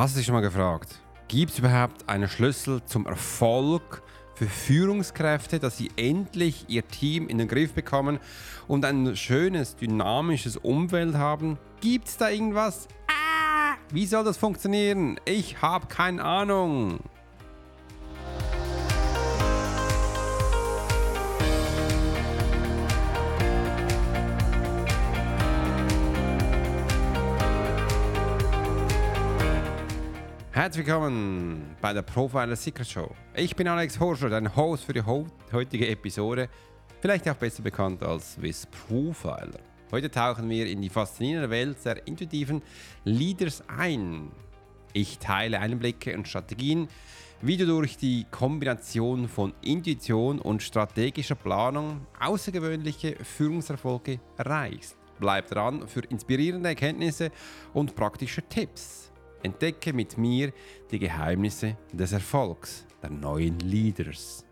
Hast 0.00 0.14
du 0.14 0.20
dich 0.20 0.24
schon 0.24 0.34
mal 0.34 0.40
gefragt, 0.40 0.98
gibt 1.28 1.52
es 1.52 1.58
überhaupt 1.58 2.08
einen 2.08 2.26
Schlüssel 2.26 2.82
zum 2.86 3.04
Erfolg 3.04 4.02
für 4.34 4.46
Führungskräfte, 4.46 5.58
dass 5.58 5.76
sie 5.76 5.90
endlich 5.96 6.64
ihr 6.68 6.88
Team 6.88 7.28
in 7.28 7.36
den 7.36 7.48
Griff 7.48 7.74
bekommen 7.74 8.18
und 8.66 8.86
ein 8.86 9.14
schönes, 9.14 9.76
dynamisches 9.76 10.56
Umfeld 10.56 11.16
haben? 11.16 11.58
Gibt 11.82 12.08
es 12.08 12.16
da 12.16 12.30
irgendwas? 12.30 12.88
Ah, 13.08 13.74
wie 13.92 14.06
soll 14.06 14.24
das 14.24 14.38
funktionieren? 14.38 15.20
Ich 15.26 15.60
habe 15.60 15.86
keine 15.88 16.24
Ahnung. 16.24 17.00
Herzlich 30.60 30.86
willkommen 30.86 31.74
bei 31.80 31.94
der 31.94 32.02
Profiler 32.02 32.54
Secret 32.54 32.86
Show. 32.86 33.10
Ich 33.34 33.56
bin 33.56 33.66
Alex 33.66 33.98
Horscher, 33.98 34.28
dein 34.28 34.54
Host 34.54 34.84
für 34.84 34.92
die 34.92 35.02
heutige 35.02 35.88
Episode, 35.88 36.50
vielleicht 37.00 37.26
auch 37.30 37.34
besser 37.34 37.62
bekannt 37.62 38.02
als 38.02 38.34
Swiss 38.34 38.66
Profiler. 38.66 39.58
Heute 39.90 40.10
tauchen 40.10 40.50
wir 40.50 40.66
in 40.66 40.82
die 40.82 40.90
faszinierende 40.90 41.48
Welt 41.48 41.82
der 41.86 42.06
intuitiven 42.06 42.60
Leaders 43.04 43.64
ein. 43.74 44.32
Ich 44.92 45.18
teile 45.18 45.60
Einblicke 45.60 46.14
und 46.14 46.28
Strategien, 46.28 46.88
wie 47.40 47.56
du 47.56 47.64
durch 47.64 47.96
die 47.96 48.26
Kombination 48.30 49.28
von 49.28 49.54
Intuition 49.62 50.38
und 50.38 50.62
strategischer 50.62 51.36
Planung 51.36 52.06
außergewöhnliche 52.20 53.16
Führungserfolge 53.24 54.20
erreichst. 54.36 54.98
Bleib 55.18 55.48
dran 55.48 55.88
für 55.88 56.00
inspirierende 56.00 56.68
Erkenntnisse 56.68 57.30
und 57.72 57.94
praktische 57.94 58.42
Tipps. 58.42 59.09
Entdecke 59.42 59.92
mit 59.92 60.18
mir 60.18 60.52
die 60.90 60.98
Geheimnisse 60.98 61.76
des 61.92 62.12
Erfolgs 62.12 62.84
der 63.02 63.10
neuen 63.10 63.58
Leaders. 63.60 64.44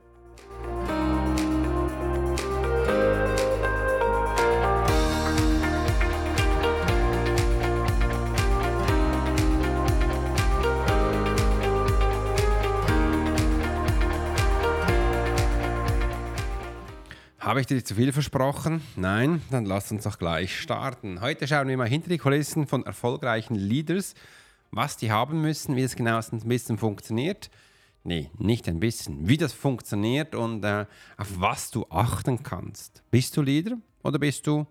Habe 17.49 17.63
ich 17.63 17.67
dir 17.67 17.83
zu 17.83 17.95
viel 17.95 18.13
versprochen? 18.13 18.83
Nein? 18.95 19.41
Dann 19.51 19.65
lass 19.65 19.91
uns 19.91 20.05
doch 20.05 20.19
gleich 20.19 20.61
starten. 20.61 21.23
Heute 21.23 21.49
schauen 21.49 21.67
wir 21.67 21.79
mal 21.79 21.89
hinter 21.89 22.11
die 22.11 22.19
Kulissen 22.19 22.67
von 22.67 22.85
erfolgreichen 22.85 23.55
Leaders 23.55 24.15
was 24.71 24.97
die 24.97 25.11
haben 25.11 25.41
müssen, 25.41 25.77
wie 25.77 25.83
es 25.83 25.97
genau 25.97 26.19
ein 26.19 26.41
bisschen 26.41 26.79
funktioniert. 26.79 27.51
Nee, 28.05 28.31
nicht 28.39 28.69
ein 28.69 28.81
bisschen. 28.81 29.29
Wie 29.29 29.37
das 29.37 29.53
funktioniert 29.53 30.35
und 30.35 30.65
äh, 30.65 30.87
auf 31.17 31.29
was 31.41 31.71
du 31.71 31.87
achten 31.91 32.43
kannst. 32.43 33.03
Bist 33.11 33.37
du 33.37 33.43
Leader 33.43 33.77
oder 34.03 34.19
bist 34.19 34.47
du 34.47 34.67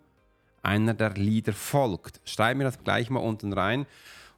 einer, 0.63 0.93
der 0.93 1.11
Leader 1.11 1.53
folgt? 1.53 2.19
Schreib 2.25 2.57
mir 2.57 2.63
das 2.63 2.83
gleich 2.83 3.09
mal 3.09 3.19
unten 3.19 3.53
rein. 3.53 3.85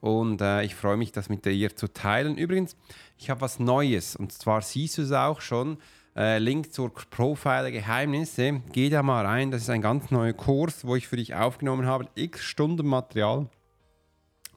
Und 0.02 0.42
äh, 0.42 0.64
ich 0.64 0.76
freue 0.76 0.98
mich, 0.98 1.12
das 1.12 1.30
mit 1.30 1.46
dir 1.46 1.76
zu 1.76 1.92
teilen. 1.92 2.38
Übrigens, 2.38 2.76
ich 3.18 3.30
habe 3.30 3.42
was 3.42 3.60
Neues. 3.60 4.16
Und 4.16 4.32
zwar 4.32 4.62
siehst 4.62 4.98
du 4.98 5.02
es 5.02 5.12
auch 5.12 5.42
schon. 5.42 5.78
Äh, 6.16 6.40
Link 6.40 6.74
zur 6.74 6.94
Profile 6.94 7.72
Geheimnisse. 7.72 8.62
Geh 8.72 8.90
da 8.90 9.04
mal 9.04 9.26
rein. 9.26 9.52
Das 9.52 9.62
ist 9.62 9.70
ein 9.70 9.82
ganz 9.82 10.10
neuer 10.12 10.34
Kurs, 10.34 10.86
wo 10.86 10.96
ich 10.96 11.08
für 11.08 11.18
dich 11.18 11.36
aufgenommen 11.36 11.86
habe. 11.86 12.08
X 12.16 12.44
Stunden 12.44 12.88
Material 12.88 13.48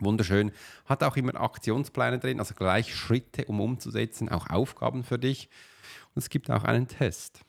Wunderschön. 0.04 0.52
Hat 0.84 1.02
auch 1.02 1.16
immer 1.16 1.34
Aktionspläne 1.40 2.18
drin, 2.18 2.38
also 2.38 2.54
gleich 2.54 2.94
Schritte, 2.94 3.44
um 3.46 3.60
umzusetzen, 3.60 4.28
auch 4.28 4.50
Aufgaben 4.50 5.04
für 5.04 5.18
dich. 5.18 5.48
Und 6.14 6.22
es 6.22 6.30
gibt 6.30 6.50
auch 6.50 6.64
einen 6.64 6.88
Test. 6.88 7.40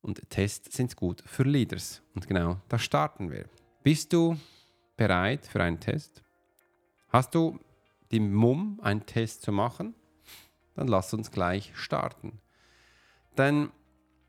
Und 0.00 0.28
Tests 0.28 0.76
sind 0.76 0.96
gut 0.96 1.22
für 1.26 1.44
Leaders. 1.44 2.02
Und 2.14 2.26
genau, 2.26 2.60
da 2.68 2.78
starten 2.78 3.30
wir. 3.30 3.46
Bist 3.82 4.12
du 4.12 4.38
bereit 4.96 5.46
für 5.46 5.62
einen 5.62 5.80
Test? 5.80 6.22
Hast 7.08 7.34
du 7.34 7.58
die 8.10 8.20
Mumm, 8.20 8.80
einen 8.82 9.06
Test 9.06 9.42
zu 9.42 9.52
machen? 9.52 9.94
Dann 10.74 10.88
lass 10.88 11.14
uns 11.14 11.30
gleich 11.30 11.72
starten. 11.74 12.40
Denn 13.38 13.70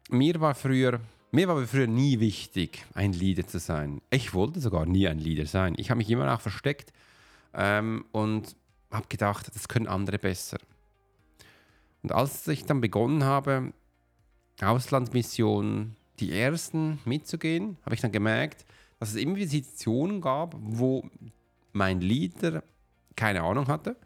mir 0.09 0.40
war 0.40 0.56
früher 0.56 1.01
mir 1.35 1.47
war 1.50 1.68
früher 1.68 1.88
nie 1.88 2.19
wichtig, 2.19 2.85
ein 2.94 3.12
Leader 3.12 3.46
zu 3.46 3.59
sein. 3.59 4.01
Ich 4.09 4.34
wollte 4.34 4.62
sogar 4.62 4.85
nie 4.85 5.07
ein 5.07 5.19
Leader 5.19 5.46
sein. 5.46 5.75
Ich 5.78 5.90
habe 5.90 5.97
mich 5.97 6.09
immer 6.09 6.34
auch 6.34 6.41
versteckt 6.41 6.94
ähm, 7.53 8.06
und 8.13 8.56
habe 8.90 9.07
gedacht, 9.09 9.53
das 9.53 9.68
können 9.68 9.88
andere 9.88 10.18
besser. 10.18 10.57
Und 12.03 12.13
als 12.13 12.47
ich 12.47 12.66
dann 12.66 12.79
begonnen 12.79 13.25
habe, 13.25 13.74
Auslandsmissionen, 14.62 15.97
die 16.19 16.31
ersten 16.31 17.00
mitzugehen, 17.03 17.78
habe 17.84 17.95
ich 17.95 18.01
dann 18.01 18.13
gemerkt, 18.13 18.66
dass 19.00 19.09
es 19.09 19.16
immer 19.16 19.35
wieder 19.35 19.50
Situationen 19.50 20.22
gab, 20.22 20.56
wo 20.57 21.09
mein 21.74 22.00
Leader 22.00 22.63
keine 23.18 23.44
Ahnung 23.44 23.68
hatte, 23.68 23.97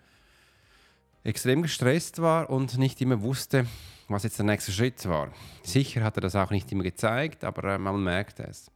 extrem 1.23 1.61
gestresst 1.61 2.21
war 2.21 2.49
und 2.49 2.77
nicht 2.79 2.99
immer 3.01 3.21
wusste, 3.21 3.67
was 4.09 4.23
jetzt 4.23 4.39
der 4.39 4.45
nächste 4.45 4.71
Schritt 4.71 5.07
war. 5.07 5.29
Sicher 5.63 6.03
hat 6.03 6.17
er 6.17 6.21
das 6.21 6.35
auch 6.35 6.49
nicht 6.49 6.71
immer 6.71 6.83
gezeigt, 6.83 7.43
aber 7.43 7.75
äh, 7.75 7.77
man 7.77 8.03
merkt 8.03 8.39
es. 8.39 8.71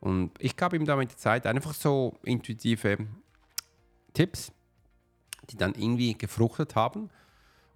Und 0.00 0.32
ich 0.38 0.56
gab 0.56 0.74
ihm 0.74 0.84
da 0.84 0.96
mit 0.96 1.10
der 1.10 1.16
Zeit 1.16 1.46
einfach 1.46 1.72
so 1.72 2.18
intuitive 2.24 2.98
Tipps, 4.12 4.52
die 5.50 5.56
dann 5.56 5.74
irgendwie 5.74 6.16
gefruchtet 6.16 6.74
haben. 6.74 7.08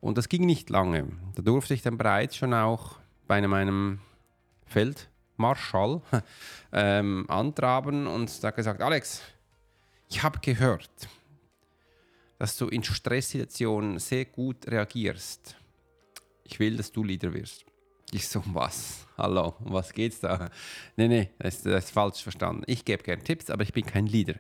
Und 0.01 0.19
das 0.19 0.29
ging 0.29 0.45
nicht 0.45 0.71
lange. 0.71 1.09
Da 1.35 1.43
durfte 1.43 1.75
ich 1.75 1.83
dann 1.83 1.97
bereits 1.97 2.37
schon 2.37 2.53
auch 2.53 2.99
bei 3.27 3.41
meinem 3.47 4.01
Feldmarschall 4.67 6.03
ähm, 6.73 7.25
antraben 7.29 8.07
und 8.07 8.43
da 8.45 8.51
gesagt, 8.51 8.83
Alex, 8.83 9.23
ich 10.09 10.23
habe 10.23 10.39
gehört, 10.41 10.91
dass 12.39 12.57
du 12.57 12.69
in 12.69 12.85
Stresssituationen 12.85 13.99
sehr 13.99 14.25
gut 14.25 14.67
reagierst 14.67 15.58
ich 16.49 16.59
will, 16.59 16.77
dass 16.77 16.91
du 16.91 17.05
Leader 17.05 17.33
wirst. 17.35 17.65
Ich 18.11 18.27
so, 18.27 18.43
was? 18.47 19.07
Hallo, 19.19 19.55
um 19.61 19.75
was 19.75 19.93
geht's 19.93 20.21
da? 20.21 20.51
Nee, 20.97 21.09
nee, 21.09 21.31
das, 21.39 21.63
das 21.63 21.85
ist 21.85 21.91
falsch 21.91 22.23
verstanden. 22.23 22.63
Ich 22.67 22.85
gebe 22.85 23.03
gerne 23.03 23.23
Tipps, 23.23 23.51
aber 23.51 23.63
ich 23.63 23.73
bin 23.73 23.85
kein 23.85 24.07
Leader. 24.07 24.37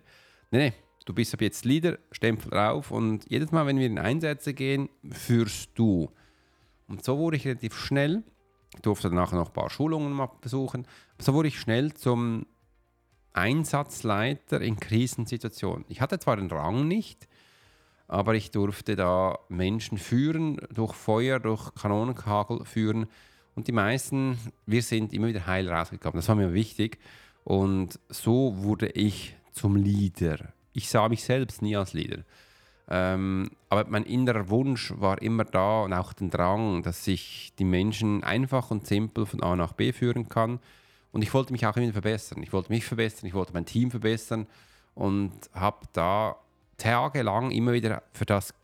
Nee, 0.50 0.70
nee, 0.70 0.72
du 1.04 1.12
bist 1.12 1.34
ab 1.34 1.42
jetzt 1.42 1.66
Leader, 1.66 1.98
Stempel 2.10 2.50
drauf 2.50 2.90
und 2.90 3.30
jedes 3.30 3.52
Mal, 3.52 3.66
wenn 3.66 3.78
wir 3.78 3.86
in 3.86 3.98
Einsätze 3.98 4.54
gehen, 4.54 4.88
führst 5.10 5.70
du. 5.74 6.10
Und 6.86 7.04
so 7.04 7.18
wurde 7.18 7.36
ich 7.36 7.46
relativ 7.46 7.76
schnell, 7.76 8.22
ich 8.74 8.80
durfte 8.80 9.10
danach 9.10 9.32
noch 9.32 9.48
ein 9.48 9.52
paar 9.52 9.68
Schulungen 9.68 10.12
mal 10.12 10.30
besuchen, 10.40 10.86
so 11.18 11.34
wurde 11.34 11.48
ich 11.48 11.60
schnell 11.60 11.92
zum 11.92 12.46
Einsatzleiter 13.34 14.62
in 14.62 14.80
Krisensituationen. 14.80 15.84
Ich 15.88 16.00
hatte 16.00 16.18
zwar 16.18 16.36
den 16.36 16.50
Rang 16.50 16.88
nicht, 16.88 17.27
aber 18.08 18.34
ich 18.34 18.50
durfte 18.50 18.96
da 18.96 19.38
Menschen 19.48 19.98
führen, 19.98 20.58
durch 20.74 20.94
Feuer, 20.94 21.38
durch 21.38 21.74
Kanonenkagel 21.74 22.64
führen. 22.64 23.06
Und 23.54 23.68
die 23.68 23.72
meisten, 23.72 24.38
wir 24.66 24.82
sind 24.82 25.12
immer 25.12 25.28
wieder 25.28 25.46
heil 25.46 25.68
rausgekommen. 25.68 26.16
Das 26.16 26.28
war 26.28 26.34
mir 26.34 26.54
wichtig. 26.54 26.98
Und 27.44 28.00
so 28.08 28.54
wurde 28.56 28.88
ich 28.88 29.36
zum 29.52 29.76
Leader. 29.76 30.52
Ich 30.72 30.88
sah 30.88 31.08
mich 31.08 31.22
selbst 31.22 31.60
nie 31.60 31.76
als 31.76 31.92
Leader. 31.92 32.24
Ähm, 32.90 33.50
aber 33.68 33.84
mein 33.88 34.04
innerer 34.04 34.48
Wunsch 34.48 34.94
war 34.96 35.20
immer 35.20 35.44
da 35.44 35.82
und 35.82 35.92
auch 35.92 36.14
den 36.14 36.30
Drang, 36.30 36.82
dass 36.82 37.06
ich 37.06 37.52
die 37.58 37.64
Menschen 37.64 38.24
einfach 38.24 38.70
und 38.70 38.86
simpel 38.86 39.26
von 39.26 39.42
A 39.42 39.54
nach 39.56 39.74
B 39.74 39.92
führen 39.92 40.30
kann. 40.30 40.60
Und 41.12 41.22
ich 41.22 41.34
wollte 41.34 41.52
mich 41.52 41.66
auch 41.66 41.76
immer 41.76 41.92
verbessern. 41.92 42.42
Ich 42.42 42.52
wollte 42.54 42.72
mich 42.72 42.86
verbessern, 42.86 43.26
ich 43.26 43.34
wollte 43.34 43.52
mein 43.52 43.66
Team 43.66 43.90
verbessern 43.90 44.46
und 44.94 45.32
habe 45.52 45.86
da 45.92 46.36
tagelang 46.78 47.50
immer 47.50 47.72
wieder 47.72 48.02
für 48.12 48.24
das 48.24 48.54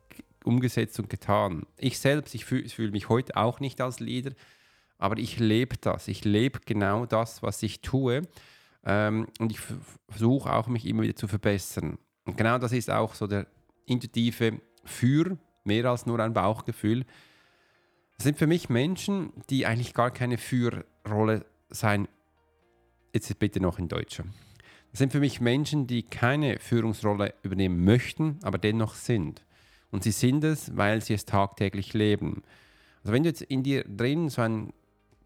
umgesetzt 0.45 0.99
und 0.99 1.11
getan. 1.11 1.67
Ich 1.77 1.99
selbst, 1.99 2.35
ich 2.35 2.45
fühle 2.45 2.69
fühl 2.69 2.91
mich 2.91 3.09
heute 3.09 3.37
auch 3.37 3.61
nicht 3.61 3.81
als 3.81 4.01
Leader, 4.01 4.33
aber 4.99 5.19
ich 5.19 5.39
lebe 5.39 5.77
das. 5.77 6.09
Ich 6.09 6.25
lebe 6.25 6.61
genau 6.65 7.07
das, 7.07 7.43
was 7.43 7.63
ich 7.63 7.81
tue. 7.81 8.23
Ähm, 8.85 9.27
und 9.39 9.51
ich 9.51 9.61
versuche 10.09 10.53
auch, 10.53 10.67
mich 10.69 10.87
immer 10.87 11.03
wieder 11.03 11.17
zu 11.17 11.27
verbessern. 11.27 11.99
Und 12.25 12.37
genau 12.37 12.59
das 12.59 12.73
ist 12.73 12.91
auch 12.91 13.15
so 13.15 13.27
der 13.27 13.47
intuitive 13.87 14.61
Für, 14.85 15.39
mehr 15.65 15.87
als 15.87 16.07
nur 16.07 16.21
ein 16.21 16.35
Bauchgefühl. 16.35 17.05
Das 18.17 18.25
sind 18.25 18.39
für 18.39 18.47
mich 18.47 18.69
Menschen, 18.69 19.33
die 19.51 19.67
eigentlich 19.67 19.95
gar 19.95 20.11
keine 20.11 20.39
Führrolle 20.39 21.45
sein. 21.71 22.07
Jetzt 23.13 23.39
bitte 23.39 23.61
noch 23.61 23.79
in 23.79 23.89
Deutscher. 23.89 24.25
Das 24.95 25.01
sind 25.01 25.11
für 25.11 25.19
mich 25.19 25.41
Menschen, 25.41 25.89
die 25.89 26.05
keine 26.05 26.61
Führungsrolle 26.61 27.35
übernehmen 27.43 27.85
möchten, 27.85 28.39
aber 28.43 28.59
dennoch 28.59 28.95
sind. 28.95 29.45
Und 29.91 30.05
sie 30.05 30.13
sind 30.13 30.45
es, 30.45 30.77
weil 30.77 31.03
sie 31.03 31.15
es 31.15 31.25
tagtäglich 31.25 31.95
leben. 31.95 32.45
Also 33.03 33.13
wenn 33.13 33.25
du 33.25 33.29
jetzt 33.29 33.43
in 33.43 33.65
dir 33.65 33.83
drin 33.83 34.29
so 34.29 34.43
einen 34.43 34.73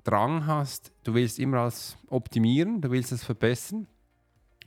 Drang 0.04 0.46
hast, 0.46 0.90
du 1.04 1.12
willst 1.12 1.38
immer 1.38 1.58
alles 1.58 1.98
optimieren, 2.08 2.80
du 2.80 2.90
willst 2.90 3.12
es 3.12 3.22
verbessern 3.22 3.86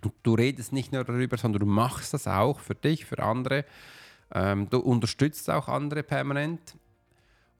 Und 0.03 0.13
du 0.21 0.35
redest 0.35 0.71
nicht 0.71 0.91
nur 0.91 1.03
darüber, 1.03 1.35
sondern 1.35 1.61
du 1.61 1.65
machst 1.65 2.13
das 2.13 2.27
auch 2.27 2.59
für 2.59 2.75
dich, 2.75 3.05
für 3.05 3.17
andere. 3.23 3.65
Ähm, 4.31 4.69
du 4.69 4.77
unterstützt 4.77 5.49
auch 5.49 5.67
andere 5.67 6.03
permanent 6.03 6.75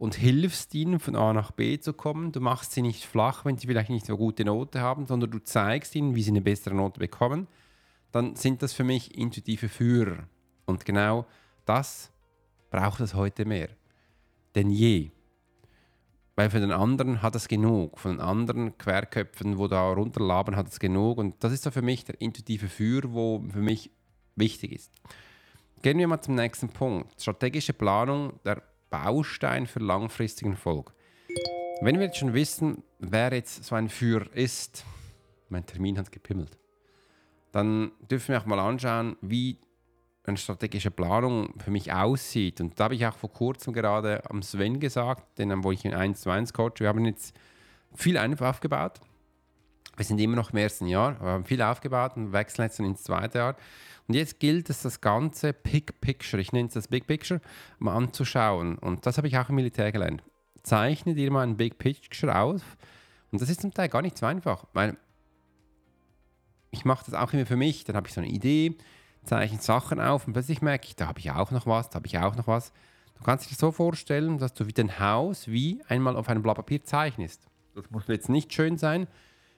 und 0.02 0.16
hilfst 0.16 0.74
ihnen 0.74 1.00
von 1.00 1.16
A 1.16 1.32
nach 1.32 1.52
B 1.52 1.80
zu 1.80 1.94
kommen. 1.94 2.32
Du 2.32 2.42
machst 2.42 2.72
sie 2.72 2.82
nicht 2.82 3.06
flach, 3.06 3.46
wenn 3.46 3.58
sie 3.58 3.68
vielleicht 3.68 3.92
nicht 3.92 4.06
so 4.06 4.18
gute 4.18 4.44
Note 4.44 4.82
haben, 4.82 5.06
sondern 5.06 5.30
du 5.30 5.40
zeigst 5.40 5.94
ihnen, 5.96 6.16
wie 6.16 6.24
sie 6.24 6.32
eine 6.32 6.42
bessere 6.42 6.74
Note 6.74 7.00
bekommen. 7.00 7.48
Dann 8.12 8.36
sind 8.36 8.64
das 8.64 8.74
für 8.74 8.84
mich 8.84 9.16
intuitive 9.16 9.70
Führer. 9.70 10.28
Und 10.66 10.86
genau 10.86 11.26
das 11.66 12.12
braucht 12.72 13.00
es 13.00 13.14
heute 13.14 13.46
mehr 13.46 13.70
denn 14.56 14.70
je. 14.70 15.12
Weil 16.36 16.50
für 16.50 16.60
den 16.60 16.72
anderen 16.72 17.22
hat 17.22 17.36
es 17.36 17.48
genug. 17.48 18.00
Von 18.00 18.12
den 18.12 18.22
anderen 18.22 18.78
Querköpfen, 18.78 19.58
wo 19.58 19.68
da 19.68 19.92
runterlabern, 19.92 20.56
hat 20.56 20.70
es 20.70 20.80
genug. 20.80 21.18
Und 21.18 21.44
das 21.44 21.52
ist 21.52 21.64
so 21.64 21.72
für 21.72 21.82
mich 21.82 22.06
der 22.06 22.20
intuitive 22.20 22.68
Führer, 22.68 23.14
wo 23.14 23.44
für 23.52 23.60
mich 23.60 23.92
wichtig 24.36 24.72
ist. 24.72 24.92
Gehen 25.82 25.98
wir 25.98 26.08
mal 26.08 26.22
zum 26.22 26.36
nächsten 26.36 26.70
Punkt. 26.70 27.22
Strategische 27.22 27.74
Planung, 27.74 28.40
der 28.46 28.62
Baustein 28.92 29.66
für 29.66 29.80
langfristigen 29.80 30.52
Erfolg. 30.52 30.94
Wenn 31.82 31.98
wir 31.98 32.06
jetzt 32.06 32.18
schon 32.18 32.36
wissen, 32.36 32.84
wer 33.00 33.34
jetzt 33.34 33.64
so 33.64 33.74
ein 33.74 33.90
Führer 33.90 34.32
ist, 34.36 34.86
mein 35.50 35.66
Termin 35.66 35.98
hat 35.98 36.12
gepimmelt, 36.12 36.60
dann 37.52 37.92
dürfen 38.10 38.34
wir 38.34 38.40
auch 38.40 38.46
mal 38.46 38.60
anschauen, 38.60 39.16
wie 39.22 39.58
eine 40.24 40.38
strategische 40.38 40.92
Planung 40.92 41.60
für 41.60 41.72
mich 41.72 41.92
aussieht. 41.92 42.62
Und 42.62 42.80
da 42.80 42.84
habe 42.84 42.96
ich 42.96 43.06
auch 43.08 43.16
vor 43.16 43.32
kurzem 43.34 43.74
gerade 43.74 44.22
am 44.30 44.44
Sven 44.44 44.80
gesagt, 44.80 45.40
den, 45.40 45.64
wo 45.64 45.72
ich 45.72 45.84
in 45.84 45.96
1 45.96 46.22
zu 46.22 46.30
1 46.30 46.54
coach, 46.54 46.80
wir 46.80 46.88
haben 46.88 47.06
jetzt 47.06 47.36
viel 47.96 48.18
einfach 48.18 48.50
aufgebaut. 48.50 49.02
Wir 49.98 50.06
sind 50.06 50.20
immer 50.20 50.36
noch 50.36 50.52
im 50.52 50.58
ersten 50.58 50.88
Jahr, 50.88 51.20
wir 51.20 51.32
haben 51.32 51.46
viel 51.46 51.62
aufgebaut 51.62 52.14
und 52.16 52.34
wechseln 52.34 52.66
jetzt 52.66 52.80
ins 52.80 53.04
zweite 53.04 53.40
Jahr. 53.40 53.56
Und 54.08 54.16
jetzt 54.16 54.40
gilt 54.40 54.70
es, 54.70 54.82
das 54.82 55.02
ganze 55.02 55.54
Big 55.54 56.02
Picture, 56.02 56.42
ich 56.42 56.52
nenne 56.52 56.68
es 56.68 56.74
das 56.74 56.88
Big 56.88 57.08
Picture, 57.08 57.42
mal 57.80 57.96
anzuschauen. 57.96 58.78
Und 58.78 59.06
das 59.06 59.18
habe 59.18 59.28
ich 59.28 59.38
auch 59.38 59.50
im 59.50 59.56
Militär 59.56 59.92
gelernt. 59.92 60.24
Zeichne 60.64 61.14
dir 61.14 61.32
mal 61.32 61.44
ein 61.44 61.58
Big 61.58 61.78
Picture 61.78 62.38
aus. 62.38 62.62
Und 63.32 63.42
das 63.42 63.50
ist 63.50 63.62
zum 63.62 63.74
Teil 63.74 63.90
gar 63.90 64.02
nicht 64.02 64.18
so 64.18 64.26
einfach, 64.26 64.66
weil 64.74 64.98
ich 66.72 66.86
mache 66.86 67.06
das 67.06 67.14
auch 67.14 67.32
immer 67.34 67.46
für 67.46 67.58
mich. 67.58 67.84
Dann 67.84 67.96
habe 67.96 68.08
ich 68.08 68.14
so 68.14 68.22
eine 68.22 68.30
Idee, 68.30 68.78
zeichne 69.24 69.62
Sachen 69.62 70.00
auf 70.00 70.26
und 70.26 70.34
plötzlich 70.34 70.62
merke 70.62 70.88
ich, 70.88 70.96
da 70.96 71.08
habe 71.08 71.20
ich 71.20 71.32
auch 71.32 71.52
noch 71.52 71.68
was, 71.68 71.90
da 71.90 71.96
habe 71.96 72.08
ich 72.08 72.18
auch 72.18 72.36
noch 72.36 72.48
was. 72.48 72.72
Du 73.18 73.24
kannst 73.24 73.46
dir 73.46 73.50
das 73.50 73.60
so 73.60 73.72
vorstellen, 73.72 74.40
dass 74.40 74.54
du 74.54 74.66
wie 74.66 74.74
dein 74.74 75.00
Haus 75.00 75.48
wie 75.48 75.82
einmal 75.88 76.16
auf 76.16 76.28
einem 76.28 76.42
Blatt 76.42 76.56
Papier 76.56 76.84
zeichnest. 76.84 77.48
Das 77.76 77.90
muss 77.92 78.08
jetzt 78.08 78.30
nicht 78.30 78.52
schön 78.54 78.78
sein. 78.78 79.08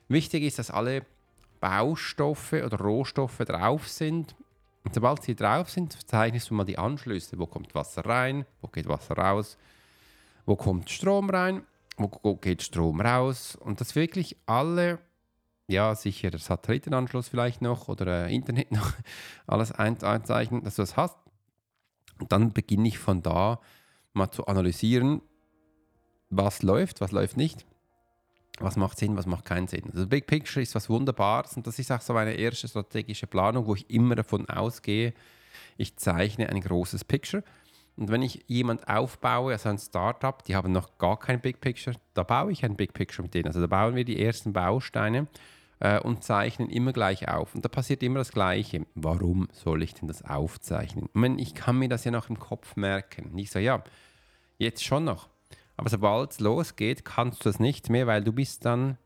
Wichtig 0.07 0.43
ist, 0.43 0.59
dass 0.59 0.71
alle 0.71 1.05
Baustoffe 1.59 2.63
oder 2.63 2.77
Rohstoffe 2.77 3.37
drauf 3.39 3.87
sind. 3.87 4.35
Und 4.83 4.93
sobald 4.93 5.23
sie 5.23 5.35
drauf 5.35 5.69
sind, 5.69 5.97
zeichnest 6.07 6.49
du 6.49 6.53
mal 6.55 6.65
die 6.65 6.77
Anschlüsse. 6.77 7.39
Wo 7.39 7.45
kommt 7.45 7.73
Wasser 7.73 8.05
rein? 8.05 8.45
Wo 8.61 8.67
geht 8.67 8.87
Wasser 8.87 9.15
raus? 9.15 9.57
Wo 10.45 10.55
kommt 10.55 10.89
Strom 10.89 11.29
rein? 11.29 11.63
Wo 11.95 12.35
geht 12.35 12.63
Strom 12.63 12.99
raus? 12.99 13.55
Und 13.55 13.79
dass 13.79 13.95
wirklich 13.95 14.35
alle 14.45 14.99
ja, 15.67 15.95
sicher 15.95 16.29
der 16.29 16.39
Satellitenanschluss 16.39 17.29
vielleicht 17.29 17.61
noch 17.61 17.87
oder 17.87 18.27
äh, 18.27 18.35
Internet 18.35 18.71
noch, 18.71 18.93
alles 19.47 19.71
einzeichnen, 19.71 20.63
dass 20.63 20.75
du 20.75 20.81
das 20.81 20.97
hast. 20.97 21.17
Und 22.19 22.31
dann 22.31 22.53
beginne 22.53 22.87
ich 22.87 22.99
von 22.99 23.21
da 23.21 23.59
mal 24.13 24.31
zu 24.31 24.45
analysieren, 24.47 25.21
was 26.29 26.61
läuft, 26.61 27.01
was 27.01 27.11
läuft 27.11 27.37
nicht, 27.37 27.65
was 28.59 28.75
macht 28.75 28.97
Sinn, 28.97 29.17
was 29.17 29.25
macht 29.25 29.45
keinen 29.45 29.67
Sinn. 29.67 29.89
Also 29.93 30.07
Big 30.07 30.27
Picture 30.27 30.61
ist 30.61 30.75
was 30.75 30.89
Wunderbares 30.89 31.55
und 31.57 31.65
das 31.65 31.79
ist 31.79 31.91
auch 31.91 32.01
so 32.01 32.13
meine 32.13 32.33
erste 32.33 32.67
strategische 32.67 33.27
Planung, 33.27 33.65
wo 33.65 33.75
ich 33.75 33.89
immer 33.89 34.15
davon 34.15 34.47
ausgehe, 34.49 35.13
ich 35.77 35.95
zeichne 35.97 36.49
ein 36.49 36.61
großes 36.61 37.03
Picture. 37.03 37.43
Und 37.95 38.09
wenn 38.09 38.23
ich 38.23 38.43
jemand 38.47 38.87
aufbaue, 38.87 39.53
also 39.53 39.69
ein 39.69 39.77
Startup, 39.77 40.43
die 40.43 40.55
haben 40.55 40.71
noch 40.71 40.97
gar 40.97 41.19
kein 41.19 41.41
Big 41.41 41.61
Picture, 41.61 41.95
da 42.13 42.23
baue 42.23 42.51
ich 42.51 42.65
ein 42.65 42.75
Big 42.75 42.93
Picture 42.93 43.23
mit 43.23 43.33
denen. 43.33 43.47
Also 43.47 43.61
da 43.61 43.67
bauen 43.67 43.95
wir 43.95 44.03
die 44.03 44.23
ersten 44.23 44.51
Bausteine 44.51 45.27
äh, 45.79 45.99
und 45.99 46.23
zeichnen 46.23 46.69
immer 46.69 46.91
gleich 46.91 47.27
auf. 47.27 47.53
Und 47.53 47.63
da 47.65 47.69
passiert 47.69 48.01
immer 48.01 48.19
das 48.19 48.31
Gleiche. 48.31 48.85
Warum 48.95 49.47
soll 49.51 49.83
ich 49.83 49.93
denn 49.93 50.07
das 50.07 50.23
aufzeichnen? 50.23 51.05
Ich, 51.05 51.13
meine, 51.13 51.39
ich 51.39 51.53
kann 51.53 51.77
mir 51.77 51.89
das 51.89 52.03
ja 52.03 52.11
noch 52.11 52.29
im 52.29 52.39
Kopf 52.39 52.75
merken. 52.75 53.31
Nicht 53.33 53.51
so, 53.51 53.59
ja, 53.59 53.83
jetzt 54.57 54.83
schon 54.83 55.03
noch. 55.03 55.29
Aber 55.77 55.89
sobald 55.89 56.31
es 56.31 56.39
losgeht, 56.39 57.03
kannst 57.03 57.41
du 57.41 57.49
das 57.49 57.59
nicht 57.59 57.89
mehr, 57.89 58.07
weil 58.07 58.23
du 58.23 58.31
bist 58.31 58.65
dann 58.65 58.97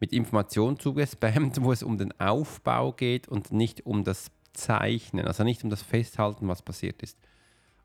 mit 0.00 0.12
Informationen 0.12 0.78
zugespammt, 0.78 1.62
wo 1.62 1.72
es 1.72 1.82
um 1.82 1.96
den 1.96 2.18
Aufbau 2.20 2.92
geht 2.92 3.28
und 3.28 3.52
nicht 3.52 3.86
um 3.86 4.04
das 4.04 4.30
Zeichnen, 4.52 5.26
also 5.26 5.44
nicht 5.44 5.64
um 5.64 5.70
das 5.70 5.82
Festhalten, 5.82 6.48
was 6.48 6.62
passiert 6.62 7.02
ist. 7.02 7.18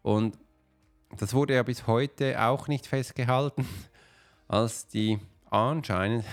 Und 0.02 0.38
das 1.18 1.34
wurde 1.34 1.56
ja 1.56 1.64
bis 1.64 1.88
heute 1.88 2.42
auch 2.42 2.68
nicht 2.68 2.88
festgehalten, 2.88 3.66
als 4.48 4.88
die 4.88 5.20
anscheinend 5.50 6.26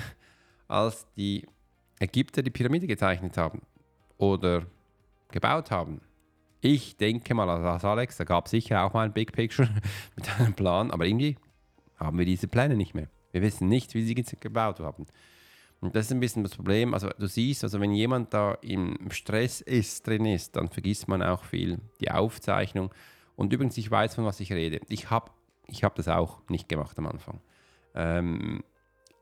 als 0.69 1.06
die 1.16 1.46
Ägypter 1.99 2.43
die 2.43 2.50
Pyramide 2.50 2.87
gezeichnet 2.87 3.37
haben 3.37 3.62
oder 4.19 4.66
gebaut 5.31 5.70
haben. 5.70 6.00
Ich 6.60 6.96
denke 6.96 7.34
mal 7.34 7.49
als 7.49 7.84
Alex, 7.84 8.16
da 8.16 8.25
gab 8.25 8.46
es 8.46 8.50
sicher 8.50 8.84
auch 8.84 8.93
mal 8.93 9.05
ein 9.05 9.12
Big 9.12 9.32
Picture 9.32 9.69
mit 10.16 10.40
einem 10.40 10.55
Plan, 10.55 10.90
aber 10.90 11.06
irgendwie 11.06 11.37
haben 11.96 12.19
wir 12.19 12.25
diese 12.25 12.49
Pläne 12.49 12.76
nicht 12.76 12.94
mehr. 12.94 13.08
Wir 13.32 13.43
wissen 13.43 13.69
nicht, 13.69 13.94
wie 13.94 14.02
sie 14.02 14.14
gebaut 14.14 14.81
haben. 14.81 15.06
Und 15.81 15.94
das 15.94 16.06
ist 16.06 16.12
ein 16.12 16.20
bisschen 16.20 16.43
das 16.43 16.56
Problem. 16.56 16.94
Also 16.94 17.08
du 17.10 17.26
siehst, 17.26 17.62
also 17.62 17.81
wenn 17.81 17.93
jemand 17.93 18.34
da 18.34 18.55
im 18.62 19.10
Stress 19.10 19.60
ist, 19.60 20.06
drin 20.06 20.25
ist, 20.25 20.56
dann 20.56 20.69
vergisst 20.69 21.06
man 21.06 21.22
auch 21.22 21.44
viel 21.44 21.78
die 22.00 22.10
Aufzeichnung. 22.10 22.93
Und 23.37 23.52
übrigens, 23.52 23.78
ich 23.78 23.88
weiß, 23.88 24.16
von 24.16 24.25
was 24.25 24.40
ich 24.40 24.52
rede. 24.52 24.81
Ich 24.88 25.11
habe 25.11 25.31
ich 25.66 25.84
hab 25.84 25.94
das 25.94 26.08
auch 26.08 26.40
nicht 26.49 26.69
gemacht 26.69 26.99
am 26.99 27.06
Anfang. 27.06 27.40
Ähm, 27.94 28.64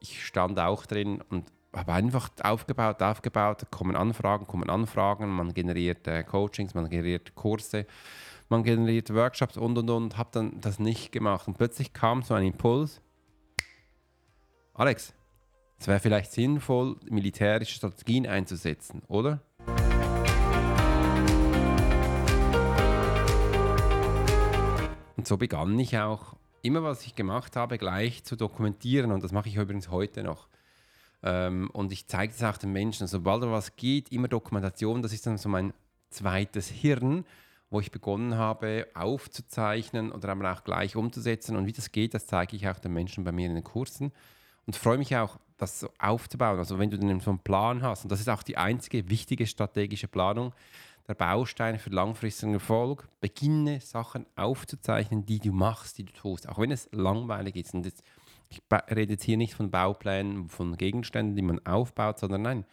ich 0.01 0.25
stand 0.25 0.59
auch 0.59 0.87
drin 0.87 1.23
und 1.29 1.53
habe 1.77 1.93
einfach 1.93 2.31
aufgebaut, 2.43 3.03
aufgebaut, 3.03 3.67
kommen 3.71 3.97
Anfragen, 3.97 4.47
kommen 4.47 4.71
Anfragen, 4.71 5.29
man 5.29 5.53
generiert 5.53 6.09
äh, 6.09 6.25
Coachings, 6.25 6.75
man 6.75 6.89
generiert 6.89 7.35
Kurse, 7.35 7.87
man 8.49 8.63
generiert 8.63 9.13
Workshops 9.13 9.57
und 9.57 9.77
und 9.77 9.91
und, 9.91 10.17
habe 10.17 10.31
dann 10.33 10.61
das 10.61 10.79
nicht 10.79 11.13
gemacht. 11.13 11.47
Und 11.47 11.59
plötzlich 11.59 11.93
kam 11.93 12.23
so 12.23 12.35
ein 12.35 12.45
Impuls, 12.45 13.01
Alex, 14.75 15.15
es 15.79 15.89
wäre 15.89 16.01
vielleicht 16.01 16.33
sinnvoll, 16.33 16.97
militärische 17.09 17.75
Strategien 17.75 18.27
einzusetzen, 18.27 19.03
oder? 19.09 19.41
Und 25.17 25.27
so 25.27 25.37
begann 25.37 25.79
ich 25.79 25.99
auch 25.99 26.37
immer, 26.63 26.83
was 26.83 27.07
ich 27.07 27.15
gemacht 27.15 27.57
habe, 27.57 27.79
gleich 27.79 28.25
zu 28.25 28.37
dokumentieren. 28.37 29.13
Und 29.13 29.23
das 29.23 29.33
mache 29.33 29.49
ich 29.49 29.57
übrigens 29.57 29.91
heute 29.91 30.23
noch. 30.23 30.49
Ähm, 31.27 31.69
und 31.73 31.91
ich 31.93 32.07
zeige 32.07 32.33
es 32.33 32.43
auch 32.45 32.57
den 32.57 32.73
Menschen. 32.73 33.09
Sobald 33.09 33.43
da 33.43 33.51
was 33.51 33.75
geht, 33.75 34.13
immer 34.13 34.29
Dokumentation. 34.29 35.03
Das 35.03 35.13
ist 35.13 35.27
dann 35.27 35.39
so 35.39 35.49
mein 35.49 35.75
zweites 36.09 36.69
Hirn, 36.69 37.25
wo 37.69 37.81
ich 37.81 37.91
begonnen 37.91 38.37
habe 38.37 38.87
aufzuzeichnen 38.95 40.13
oder 40.13 40.29
aber 40.29 40.53
auch 40.53 40.63
gleich 40.63 40.95
umzusetzen. 40.95 41.57
Und 41.57 41.67
wie 41.67 41.73
das 41.73 41.91
geht, 41.91 42.15
das 42.15 42.29
zeige 42.29 42.55
ich 42.55 42.69
auch 42.69 42.79
den 42.79 42.93
Menschen 42.93 43.25
bei 43.25 43.33
mir 43.33 43.47
in 43.47 43.57
den 43.57 43.65
Kursen. 43.65 44.13
Und 44.67 44.77
freue 44.77 44.99
mich 44.99 45.17
auch, 45.17 45.39
das 45.57 45.81
so 45.81 45.89
aufzubauen. 45.99 46.59
Also 46.59 46.79
wenn 46.79 46.91
du 46.91 46.99
dann 46.99 47.19
so 47.19 47.31
einen 47.31 47.41
Plan 47.41 47.83
hast, 47.83 48.05
und 48.05 48.13
das 48.13 48.21
ist 48.21 48.29
auch 48.29 48.45
die 48.45 48.57
einzige 48.57 49.09
wichtige 49.11 49.49
strategische 49.49 50.07
Planung, 50.07 50.55
der 51.09 51.15
Baustein 51.15 51.79
für 51.79 51.91
langfristigen 51.91 52.55
Erfolg. 52.55 53.09
Beginne 53.21 53.81
Sachen 53.81 54.27
aufzuzeichnen, 54.37 55.27
die 55.27 55.39
du 55.41 55.53
machst, 55.53 55.99
die 55.99 56.05
du 56.05 56.13
tust, 56.13 56.49
auch 56.49 56.59
wenn 56.59 56.71
es 56.71 56.89
langweilig 56.93 57.57
ist. 57.57 57.75
Und 57.75 57.87
jetzt, 57.87 58.03
ich 58.49 58.63
rede 58.91 59.13
jetzt 59.13 59.25
hier 59.25 59.37
nicht 59.37 59.55
von 59.55 59.71
Bauplänen, 59.71 60.49
von 60.49 60.77
Gegenständen, 60.77 61.37
die 61.37 61.43
man 61.43 61.65
aufbaut, 61.67 62.19
sondern 62.19 62.43
nein, 62.43 62.65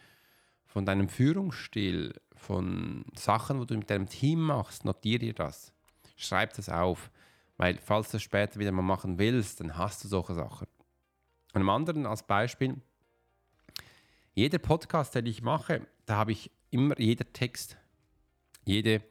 von 0.66 0.86
deinem 0.86 1.08
Führungsstil, 1.08 2.14
von 2.36 3.04
Sachen, 3.14 3.60
wo 3.60 3.64
du 3.64 3.76
mit 3.76 3.90
deinem 3.90 4.08
Team 4.08 4.40
machst, 4.40 4.84
notiere 4.84 5.20
dir 5.20 5.34
das. 5.34 5.72
Schreib 6.16 6.54
das 6.54 6.68
auf, 6.68 7.10
weil 7.56 7.78
falls 7.78 8.10
du 8.10 8.18
es 8.18 8.22
später 8.22 8.60
wieder 8.60 8.72
mal 8.72 8.82
machen 8.82 9.18
willst, 9.18 9.60
dann 9.60 9.76
hast 9.76 10.04
du 10.04 10.08
solche 10.08 10.34
Sachen. 10.34 10.68
Und 11.52 11.60
einem 11.60 11.70
anderen 11.70 12.06
als 12.06 12.22
Beispiel, 12.22 12.80
jeder 14.34 14.58
Podcast, 14.58 15.14
den 15.14 15.26
ich 15.26 15.42
mache, 15.42 15.86
da 16.06 16.16
habe 16.16 16.32
ich 16.32 16.50
immer 16.70 16.98
jeder 16.98 17.32
Text 17.32 17.78
jede 18.64 19.02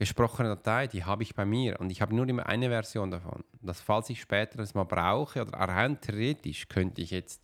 gesprochene 0.00 0.48
Datei, 0.48 0.86
die 0.86 1.04
habe 1.04 1.22
ich 1.22 1.34
bei 1.34 1.44
mir 1.44 1.78
und 1.78 1.90
ich 1.90 2.00
habe 2.00 2.16
nur 2.16 2.26
immer 2.26 2.46
eine 2.46 2.70
Version 2.70 3.10
davon. 3.10 3.44
Das, 3.60 3.82
falls 3.82 4.08
ich 4.08 4.18
später 4.22 4.56
das 4.56 4.72
mal 4.72 4.84
brauche 4.84 5.42
oder 5.42 5.52
rein 5.52 6.00
theoretisch 6.00 6.68
könnte 6.68 7.02
ich 7.02 7.10
jetzt 7.10 7.42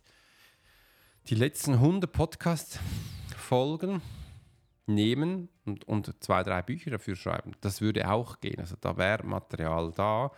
die 1.29 1.35
letzten 1.35 1.73
100 1.73 2.11
Podcast-Folgen 2.11 4.01
nehmen 4.87 5.49
und, 5.65 5.87
und 5.87 6.11
zwei, 6.23 6.41
drei 6.41 6.63
Bücher 6.63 6.89
dafür 6.89 7.15
schreiben. 7.15 7.51
Das 7.61 7.79
würde 7.79 8.09
auch 8.09 8.39
gehen. 8.39 8.59
Also 8.59 8.75
da 8.81 8.97
wäre 8.97 9.23
Material 9.23 9.91
da 9.95 10.31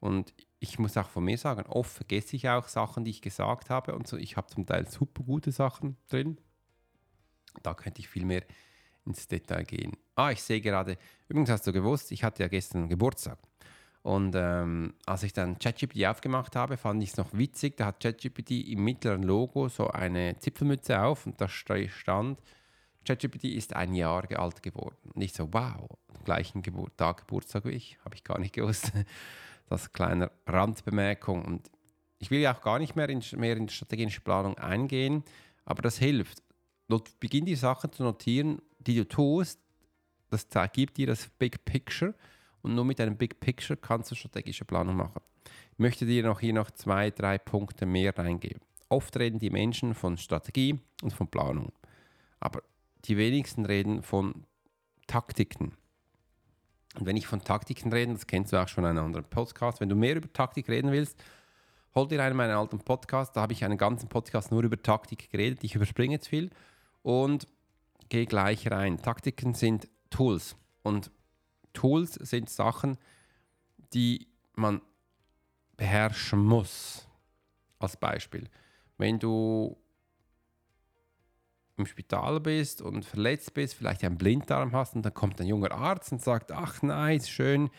und 0.00 0.34
ich 0.58 0.80
muss 0.80 0.96
auch 0.96 1.08
von 1.08 1.22
mir 1.22 1.38
sagen, 1.38 1.66
oft 1.68 1.92
vergesse 1.92 2.34
ich 2.34 2.48
auch 2.48 2.66
Sachen, 2.66 3.04
die 3.04 3.12
ich 3.12 3.22
gesagt 3.22 3.70
habe 3.70 3.94
und 3.94 4.08
so. 4.08 4.16
Ich 4.16 4.36
habe 4.36 4.48
zum 4.48 4.66
Teil 4.66 4.88
super 4.88 5.22
gute 5.22 5.52
Sachen 5.52 5.96
drin, 6.08 6.36
Da 7.62 7.74
könnte 7.74 8.00
ich 8.00 8.08
viel 8.08 8.24
mehr 8.24 8.42
ins 9.06 9.26
Detail 9.26 9.64
gehen. 9.64 9.92
Ah, 10.14 10.30
ich 10.30 10.42
sehe 10.42 10.60
gerade, 10.60 10.96
übrigens 11.28 11.50
hast 11.50 11.66
du 11.66 11.72
gewusst, 11.72 12.12
ich 12.12 12.24
hatte 12.24 12.42
ja 12.42 12.48
gestern 12.48 12.88
Geburtstag. 12.88 13.38
Und 14.02 14.34
ähm, 14.34 14.94
als 15.04 15.22
ich 15.24 15.32
dann 15.32 15.58
ChatGPT 15.58 16.06
aufgemacht 16.06 16.56
habe, 16.56 16.76
fand 16.78 17.02
ich 17.02 17.10
es 17.10 17.16
noch 17.16 17.32
witzig. 17.34 17.76
Da 17.76 17.86
hat 17.86 18.00
ChatGPT 18.00 18.52
im 18.68 18.82
mittleren 18.82 19.22
Logo 19.22 19.68
so 19.68 19.88
eine 19.88 20.38
Zipfelmütze 20.38 21.02
auf 21.02 21.26
und 21.26 21.40
da 21.40 21.48
stand, 21.48 22.40
ChatGPT 23.04 23.44
ist 23.44 23.76
ein 23.76 23.94
Jahr 23.94 24.24
alt 24.38 24.62
geworden. 24.62 25.10
Und 25.14 25.20
ich 25.20 25.32
so, 25.32 25.52
wow, 25.52 25.88
gleichen 26.24 26.62
Gebur 26.62 26.94
Tag 26.96 27.18
Geburtstag 27.18 27.64
wie 27.64 27.70
ich, 27.70 27.98
habe 28.04 28.14
ich 28.14 28.24
gar 28.24 28.38
nicht 28.38 28.54
gewusst. 28.54 28.92
Das 29.68 29.92
kleine 29.92 30.32
Randbemerkung. 30.48 31.44
Und 31.44 31.70
ich 32.18 32.32
will 32.32 32.40
ja 32.40 32.52
auch 32.52 32.60
gar 32.60 32.80
nicht 32.80 32.96
mehr 32.96 33.08
in, 33.08 33.22
mehr 33.36 33.56
in 33.56 33.68
strategische 33.68 34.20
Planung 34.20 34.58
eingehen, 34.58 35.22
aber 35.64 35.80
das 35.80 35.96
hilft. 35.96 36.42
Beginn 37.20 37.44
die 37.44 37.54
Sachen 37.54 37.92
zu 37.92 38.02
notieren, 38.02 38.60
die 38.80 38.96
du 38.96 39.06
tust. 39.06 39.60
Das 40.30 40.46
gibt 40.72 40.96
dir 40.96 41.06
das 41.06 41.28
Big 41.38 41.64
Picture 41.64 42.14
und 42.62 42.74
nur 42.74 42.84
mit 42.84 43.00
einem 43.00 43.16
Big 43.16 43.40
Picture 43.40 43.76
kannst 43.76 44.10
du 44.10 44.14
strategische 44.14 44.64
Planung 44.64 44.96
machen. 44.96 45.22
Ich 45.72 45.78
möchte 45.78 46.06
dir 46.06 46.22
noch 46.22 46.40
hier 46.40 46.52
noch 46.52 46.70
zwei, 46.70 47.10
drei 47.10 47.38
Punkte 47.38 47.86
mehr 47.86 48.16
reingeben. 48.16 48.60
Oft 48.88 49.16
reden 49.16 49.38
die 49.38 49.50
Menschen 49.50 49.94
von 49.94 50.18
Strategie 50.18 50.78
und 51.02 51.12
von 51.12 51.28
Planung, 51.28 51.72
aber 52.38 52.62
die 53.04 53.16
wenigsten 53.16 53.64
reden 53.64 54.02
von 54.02 54.44
Taktiken. 55.06 55.76
Und 56.98 57.06
wenn 57.06 57.16
ich 57.16 57.26
von 57.26 57.42
Taktiken 57.42 57.92
rede, 57.92 58.12
das 58.12 58.26
kennst 58.26 58.52
du 58.52 58.60
auch 58.60 58.68
schon 58.68 58.84
in 58.84 58.90
einem 58.90 59.06
anderen 59.06 59.24
Podcast, 59.24 59.80
wenn 59.80 59.88
du 59.88 59.94
mehr 59.94 60.16
über 60.16 60.32
Taktik 60.32 60.68
reden 60.68 60.90
willst, 60.90 61.22
hol 61.94 62.08
dir 62.08 62.22
einen 62.22 62.36
meiner 62.36 62.58
alten 62.58 62.80
Podcasts, 62.80 63.32
da 63.32 63.42
habe 63.42 63.52
ich 63.52 63.64
einen 63.64 63.78
ganzen 63.78 64.08
Podcast 64.08 64.50
nur 64.50 64.62
über 64.62 64.80
Taktik 64.80 65.30
geredet, 65.30 65.62
ich 65.62 65.74
überspringe 65.74 66.14
jetzt 66.14 66.28
viel 66.28 66.50
und 67.02 67.46
gehe 68.10 68.26
gleich 68.26 68.70
rein. 68.70 69.00
Taktiken 69.00 69.54
sind 69.54 69.88
Tools 70.10 70.56
und 70.82 71.10
Tools 71.72 72.14
sind 72.14 72.50
Sachen, 72.50 72.98
die 73.94 74.28
man 74.54 74.82
beherrschen 75.76 76.44
muss. 76.44 77.08
Als 77.78 77.96
Beispiel, 77.96 78.50
wenn 78.98 79.18
du 79.18 79.80
im 81.78 81.86
Spital 81.86 82.40
bist 82.40 82.82
und 82.82 83.06
verletzt 83.06 83.54
bist, 83.54 83.74
vielleicht 83.74 84.04
einen 84.04 84.18
Blinddarm 84.18 84.72
hast 84.72 84.94
und 84.94 85.02
dann 85.02 85.14
kommt 85.14 85.40
ein 85.40 85.46
junger 85.46 85.72
Arzt 85.72 86.12
und 86.12 86.20
sagt, 86.20 86.52
ach 86.52 86.82
nice, 86.82 87.30
schön, 87.30 87.70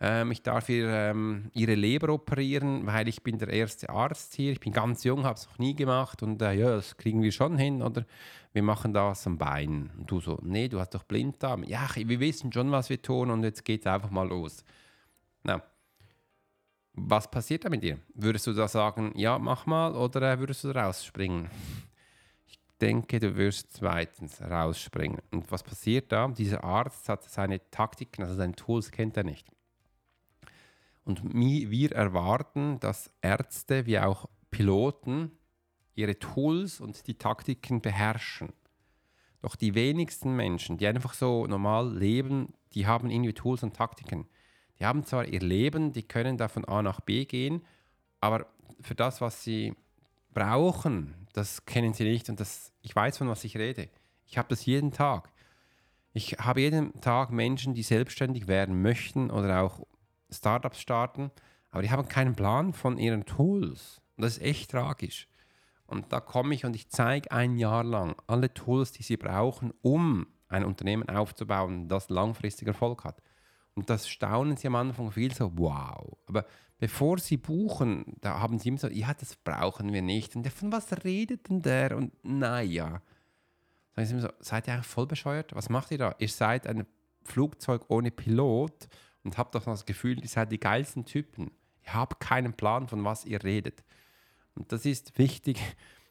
ähm, 0.00 0.30
ich 0.30 0.42
darf 0.42 0.68
ihr, 0.68 0.88
ähm, 0.88 1.50
ihre 1.52 1.74
Leber 1.74 2.12
operieren, 2.12 2.86
weil 2.86 3.08
ich 3.08 3.22
bin 3.22 3.38
der 3.38 3.48
erste 3.48 3.90
Arzt 3.90 4.34
hier, 4.34 4.52
ich 4.52 4.60
bin 4.60 4.72
ganz 4.72 5.04
jung, 5.04 5.24
habe 5.24 5.38
es 5.38 5.46
noch 5.46 5.58
nie 5.58 5.74
gemacht 5.74 6.22
und 6.22 6.42
äh, 6.42 6.52
ja, 6.52 6.70
das 6.70 6.96
kriegen 6.96 7.22
wir 7.22 7.32
schon 7.32 7.58
hin 7.58 7.82
oder 7.82 8.04
wir 8.52 8.62
machen 8.62 8.92
das 8.92 9.26
am 9.26 9.38
Bein. 9.38 9.90
Und 9.98 10.10
du 10.10 10.20
so, 10.20 10.38
nee, 10.42 10.68
du 10.68 10.78
hast 10.80 10.94
doch 10.94 11.04
Blinddarm. 11.04 11.64
Ja, 11.64 11.88
wir 11.94 12.20
wissen 12.20 12.52
schon, 12.52 12.70
was 12.70 12.90
wir 12.90 13.00
tun 13.00 13.30
und 13.30 13.42
jetzt 13.44 13.64
geht 13.64 13.80
es 13.80 13.86
einfach 13.86 14.10
mal 14.10 14.28
los. 14.28 14.64
Na, 15.42 15.62
was 16.92 17.30
passiert 17.30 17.64
da 17.64 17.68
mit 17.68 17.82
dir? 17.82 17.98
Würdest 18.14 18.46
du 18.46 18.52
da 18.52 18.68
sagen, 18.68 19.12
ja, 19.16 19.38
mach 19.38 19.66
mal 19.66 19.94
oder 19.96 20.32
äh, 20.32 20.38
würdest 20.38 20.64
du 20.64 20.70
rausspringen? 20.70 21.50
denke, 22.80 23.18
du 23.18 23.36
wirst 23.36 23.72
zweitens 23.72 24.40
rausspringen. 24.42 25.18
Und 25.30 25.50
was 25.50 25.62
passiert 25.62 26.12
da? 26.12 26.28
Dieser 26.28 26.62
Arzt 26.64 27.08
hat 27.08 27.24
seine 27.24 27.70
Taktiken, 27.70 28.22
also 28.22 28.34
seine 28.34 28.54
Tools 28.54 28.90
kennt 28.90 29.16
er 29.16 29.24
nicht. 29.24 29.48
Und 31.04 31.22
wir 31.34 31.92
erwarten, 31.92 32.80
dass 32.80 33.10
Ärzte 33.20 33.86
wie 33.86 33.98
auch 33.98 34.28
Piloten 34.50 35.32
ihre 35.94 36.18
Tools 36.18 36.80
und 36.80 37.06
die 37.06 37.18
Taktiken 37.18 37.80
beherrschen. 37.80 38.52
Doch 39.42 39.56
die 39.56 39.74
wenigsten 39.74 40.34
Menschen, 40.34 40.78
die 40.78 40.86
einfach 40.86 41.12
so 41.12 41.46
normal 41.46 41.94
leben, 41.94 42.54
die 42.72 42.86
haben 42.86 43.10
irgendwie 43.10 43.34
Tools 43.34 43.62
und 43.62 43.76
Taktiken. 43.76 44.26
Die 44.78 44.86
haben 44.86 45.04
zwar 45.04 45.26
ihr 45.26 45.40
Leben, 45.40 45.92
die 45.92 46.02
können 46.02 46.36
da 46.36 46.48
von 46.48 46.64
A 46.64 46.82
nach 46.82 47.00
B 47.00 47.26
gehen, 47.26 47.62
aber 48.20 48.46
für 48.80 48.94
das, 48.94 49.20
was 49.20 49.44
sie 49.44 49.74
brauchen, 50.32 51.14
das 51.32 51.66
kennen 51.66 51.92
sie 51.92 52.04
nicht 52.04 52.28
und 52.28 52.40
das, 52.40 52.72
ich 52.80 52.96
weiß, 52.96 53.18
von 53.18 53.28
was 53.28 53.44
ich 53.44 53.56
rede. 53.56 53.88
Ich 54.26 54.38
habe 54.38 54.48
das 54.48 54.64
jeden 54.66 54.92
Tag. 54.92 55.30
Ich 56.12 56.32
habe 56.38 56.60
jeden 56.60 57.00
Tag 57.00 57.30
Menschen, 57.30 57.74
die 57.74 57.82
selbstständig 57.82 58.46
werden 58.46 58.82
möchten 58.82 59.30
oder 59.30 59.62
auch 59.62 59.86
Startups 60.34 60.80
starten, 60.80 61.30
aber 61.70 61.82
die 61.82 61.90
haben 61.90 62.08
keinen 62.08 62.34
Plan 62.34 62.72
von 62.72 62.98
ihren 62.98 63.24
Tools. 63.24 64.00
Und 64.16 64.22
das 64.22 64.38
ist 64.38 64.42
echt 64.42 64.70
tragisch. 64.70 65.28
Und 65.86 66.12
da 66.12 66.20
komme 66.20 66.54
ich 66.54 66.64
und 66.64 66.74
ich 66.74 66.88
zeige 66.88 67.30
ein 67.30 67.56
Jahr 67.56 67.84
lang 67.84 68.16
alle 68.26 68.52
Tools, 68.52 68.92
die 68.92 69.02
sie 69.02 69.16
brauchen, 69.16 69.72
um 69.82 70.26
ein 70.48 70.64
Unternehmen 70.64 71.08
aufzubauen, 71.08 71.88
das 71.88 72.08
langfristig 72.10 72.68
Erfolg 72.68 73.04
hat. 73.04 73.20
Und 73.74 73.90
das 73.90 74.08
staunen 74.08 74.56
sie 74.56 74.68
am 74.68 74.76
Anfang 74.76 75.10
viel 75.10 75.34
so, 75.34 75.50
wow. 75.56 76.16
Aber 76.26 76.46
bevor 76.78 77.18
sie 77.18 77.36
buchen, 77.36 78.04
da 78.20 78.38
haben 78.38 78.58
sie 78.58 78.68
immer 78.68 78.78
so, 78.78 78.88
ja, 78.88 79.12
das 79.14 79.36
brauchen 79.36 79.92
wir 79.92 80.02
nicht. 80.02 80.36
Und 80.36 80.46
von 80.48 80.72
was 80.72 81.04
redet 81.04 81.48
denn 81.48 81.60
der? 81.60 81.96
Und 81.96 82.12
naja. 82.22 83.02
Sagen 83.94 84.06
sie 84.06 84.12
immer 84.12 84.22
so, 84.22 84.28
seid 84.40 84.68
ihr 84.68 84.74
eigentlich 84.74 84.86
voll 84.86 85.06
bescheuert? 85.06 85.54
Was 85.54 85.68
macht 85.68 85.90
ihr 85.90 85.98
da? 85.98 86.14
Ihr 86.18 86.28
seid 86.28 86.66
ein 86.66 86.86
Flugzeug 87.24 87.84
ohne 87.88 88.10
Pilot 88.10 88.88
und 89.24 89.38
habt 89.38 89.54
doch 89.54 89.64
das 89.64 89.86
Gefühl, 89.86 90.20
ihr 90.20 90.28
seid 90.28 90.52
die 90.52 90.60
geilsten 90.60 91.04
Typen. 91.04 91.50
Ihr 91.84 91.94
habt 91.94 92.20
keinen 92.20 92.52
Plan, 92.52 92.88
von 92.88 93.04
was 93.04 93.24
ihr 93.24 93.42
redet. 93.42 93.82
Und 94.54 94.70
das 94.70 94.86
ist 94.86 95.18
wichtig. 95.18 95.60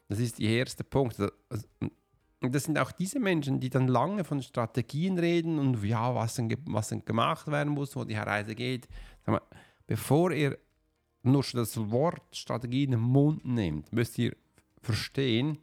Das 0.08 0.18
ist 0.18 0.38
der 0.38 0.50
erste 0.50 0.84
Punkt. 0.84 1.18
Und 1.18 2.54
das 2.54 2.64
sind 2.64 2.78
auch 2.78 2.92
diese 2.92 3.18
Menschen, 3.18 3.58
die 3.58 3.70
dann 3.70 3.88
lange 3.88 4.22
von 4.22 4.42
Strategien 4.42 5.18
reden 5.18 5.58
und 5.58 5.82
ja, 5.82 6.14
was 6.14 6.34
denn, 6.34 6.54
was 6.66 6.88
denn 6.88 7.04
gemacht 7.04 7.46
werden 7.46 7.72
muss, 7.72 7.96
wo 7.96 8.04
die 8.04 8.14
Reise 8.14 8.54
geht. 8.54 8.86
Mal, 9.24 9.40
bevor 9.86 10.30
ihr 10.30 10.58
nur 11.22 11.42
das 11.54 11.90
Wort 11.90 12.36
Strategie 12.36 12.84
in 12.84 12.90
den 12.92 13.00
Mund 13.00 13.46
nehmt, 13.46 13.90
müsst 13.92 14.18
ihr 14.18 14.36
verstehen, 14.82 15.58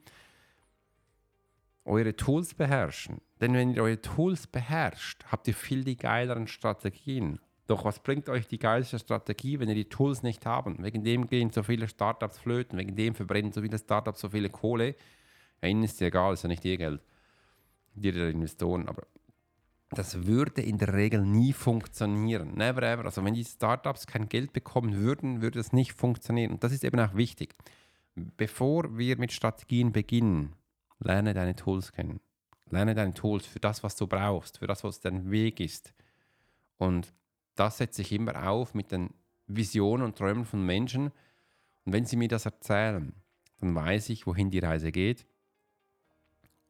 eure 1.85 2.15
Tools 2.15 2.55
beherrschen. 2.55 3.21
Denn 3.41 3.53
wenn 3.53 3.73
ihr 3.73 3.83
eure 3.83 4.01
Tools 4.01 4.47
beherrscht, 4.47 5.25
habt 5.31 5.47
ihr 5.47 5.55
viel 5.55 5.83
die 5.83 5.97
geileren 5.97 6.47
Strategien. 6.47 7.39
Doch 7.67 7.85
was 7.85 7.99
bringt 7.99 8.29
euch 8.29 8.47
die 8.47 8.59
geilste 8.59 8.99
Strategie, 8.99 9.59
wenn 9.59 9.69
ihr 9.69 9.75
die 9.75 9.89
Tools 9.89 10.23
nicht 10.23 10.45
habt? 10.45 10.81
Wegen 10.81 11.03
dem 11.03 11.27
gehen 11.27 11.49
so 11.49 11.63
viele 11.63 11.87
Startups 11.87 12.37
flöten, 12.37 12.77
wegen 12.77 12.95
dem 12.95 13.15
verbrennen 13.15 13.51
so 13.51 13.61
viele 13.61 13.77
Startups 13.77 14.19
so 14.19 14.29
viele 14.29 14.49
Kohle 14.49 14.95
ja, 15.61 15.69
ihnen 15.69 15.83
ist 15.83 15.95
es 15.95 16.01
egal, 16.01 16.33
ist 16.33 16.43
ja 16.43 16.49
nicht 16.49 16.65
ihr 16.65 16.77
Geld, 16.77 17.01
die 17.93 18.11
der 18.11 18.29
Investoren, 18.29 18.87
aber 18.87 19.03
das 19.91 20.25
würde 20.25 20.61
in 20.61 20.77
der 20.77 20.93
Regel 20.93 21.25
nie 21.25 21.51
funktionieren. 21.51 22.55
Never 22.55 22.81
ever. 22.81 23.05
Also 23.05 23.23
wenn 23.25 23.33
die 23.33 23.43
Startups 23.43 24.07
kein 24.07 24.29
Geld 24.29 24.53
bekommen 24.53 24.95
würden, 24.95 25.41
würde 25.41 25.59
das 25.59 25.73
nicht 25.73 25.91
funktionieren. 25.91 26.53
Und 26.53 26.63
das 26.63 26.71
ist 26.71 26.85
eben 26.85 26.99
auch 26.99 27.13
wichtig. 27.13 27.55
Bevor 28.15 28.97
wir 28.97 29.17
mit 29.17 29.33
Strategien 29.33 29.91
beginnen, 29.91 30.55
lerne 30.99 31.33
deine 31.33 31.57
Tools 31.57 31.91
kennen. 31.91 32.21
Lerne 32.71 32.95
deine 32.95 33.13
Tools 33.13 33.45
für 33.45 33.59
das, 33.59 33.83
was 33.83 33.95
du 33.95 34.07
brauchst, 34.07 34.57
für 34.57 34.67
das, 34.67 34.83
was 34.83 34.99
dein 34.99 35.29
Weg 35.29 35.59
ist. 35.59 35.93
Und 36.77 37.13
das 37.55 37.77
setze 37.77 38.01
ich 38.01 38.11
immer 38.11 38.47
auf 38.49 38.73
mit 38.73 38.91
den 38.91 39.13
Visionen 39.47 40.05
und 40.05 40.17
Träumen 40.17 40.45
von 40.45 40.65
Menschen. 40.65 41.11
Und 41.85 41.93
wenn 41.93 42.05
sie 42.05 42.15
mir 42.15 42.27
das 42.27 42.45
erzählen, 42.45 43.13
dann 43.59 43.75
weiß 43.75 44.09
ich, 44.09 44.25
wohin 44.25 44.49
die 44.49 44.59
Reise 44.59 44.91
geht 44.91 45.25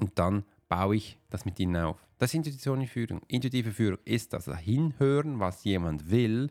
und 0.02 0.18
dann 0.20 0.44
baue 0.68 0.96
ich 0.96 1.18
das 1.30 1.46
mit 1.46 1.60
ihnen 1.60 1.78
auf. 1.78 2.06
Das 2.18 2.32
ist 2.32 2.36
intuitive 2.36 2.88
Führung. 2.88 3.22
Intuitive 3.28 3.72
Führung 3.72 4.00
ist 4.04 4.34
das 4.34 4.46
Hinhören, 4.46 5.40
was 5.40 5.64
jemand 5.64 6.10
will, 6.10 6.50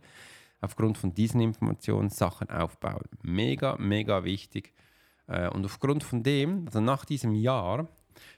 aufgrund 0.61 0.99
von 0.99 1.13
diesen 1.13 1.41
Informationen 1.41 2.11
Sachen 2.11 2.49
aufbauen. 2.51 3.09
Mega, 3.23 3.77
mega 3.79 4.25
wichtig. 4.25 4.73
Äh, 5.27 5.49
und 5.49 5.65
aufgrund 5.65 6.05
von 6.05 6.23
dem, 6.23 6.67
also 6.67 6.81
nach 6.81 7.05
diesem 7.05 7.35
Jahr, 7.35 7.89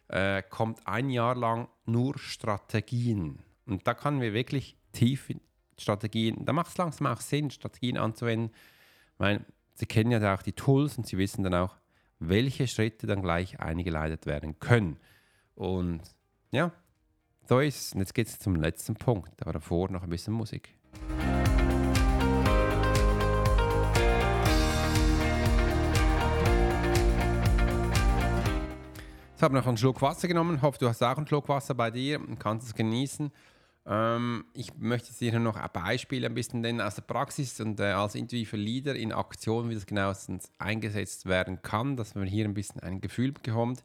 äh, 0.09 0.43
kommt 0.43 0.87
ein 0.87 1.11
Jahr 1.11 1.35
lang 1.35 1.69
nur 1.87 2.19
Strategien. 2.19 3.41
Und 3.67 3.87
da 3.87 3.95
können 3.95 4.21
wir 4.21 4.33
wirklich 4.33 4.77
tief 4.93 5.31
in 5.31 5.41
Strategien, 5.79 6.45
da 6.45 6.53
macht 6.53 6.69
es 6.69 6.79
langsam 6.79 7.07
auch 7.07 7.21
Sinn, 7.21 7.51
Strategien 7.51 7.97
anzuwenden, 7.97 8.55
weil 9.19 9.45
sie 9.75 9.87
kennen 9.87 10.11
ja 10.11 10.35
auch 10.35 10.43
die 10.43 10.53
Tools 10.53 10.99
und 10.99 11.07
sie 11.07 11.19
wissen 11.19 11.43
dann 11.43 11.55
auch, 11.55 11.77
welche 12.19 12.69
Schritte 12.69 13.07
dann 13.07 13.23
gleich 13.23 13.59
eingeleitet 13.61 14.27
werden 14.27 14.59
können. 14.61 14.99
Und 15.55 16.03
ja, 16.53 16.73
so 17.49 17.59
ist 17.61 17.87
es. 17.87 17.93
Und 17.95 18.01
jetzt 18.01 18.15
geht 18.15 18.29
es 18.29 18.39
zum 18.39 18.57
letzten 18.57 18.95
Punkt, 18.95 19.43
aber 19.43 19.53
davor 19.53 19.91
noch 19.91 20.03
ein 20.03 20.11
bisschen 20.11 20.35
Musik. 20.35 20.75
Ich 29.43 29.45
habe 29.45 29.57
noch 29.57 29.67
einen 29.67 29.77
Schluck 29.77 30.01
Wasser 30.01 30.29
genommen. 30.29 30.63
Hoffe, 30.63 30.79
du 30.79 30.89
hast 30.89 31.03
auch 31.03 31.17
einen 31.17 31.27
Schluck 31.27 31.49
Wasser 31.49 31.75
bei 31.75 31.91
dir 31.91 32.21
und 32.21 32.39
kannst 32.39 32.65
es 32.69 32.75
genießen. 32.77 33.33
Ähm, 33.87 34.45
ich 34.55 34.73
möchte 34.79 35.13
dir 35.13 35.37
noch 35.41 35.57
ein 35.57 35.69
Beispiel 35.73 36.25
ein 36.25 36.33
bisschen 36.33 36.61
nennen 36.61 36.81
aus 36.81 36.95
der 36.95 37.03
Praxis 37.03 37.61
und 37.61 37.81
äh, 37.81 37.87
als 37.87 38.15
intuitiver 38.15 38.57
Leader 38.57 38.95
in 38.95 39.11
Aktion, 39.11 39.69
wie 39.69 39.75
das 39.75 39.85
genauestens 39.85 40.49
eingesetzt 40.59 41.27
werden 41.27 41.61
kann, 41.61 41.97
dass 41.97 42.15
man 42.15 42.29
hier 42.29 42.45
ein 42.45 42.55
bisschen 42.55 42.85
ein 42.85 43.01
Gefühl 43.01 43.33
bekommt. 43.33 43.83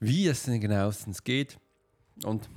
wie 0.00 0.26
es 0.26 0.42
denn 0.42 0.60
genauestens 0.60 1.24
geht. 1.24 1.58
Und 2.22 2.50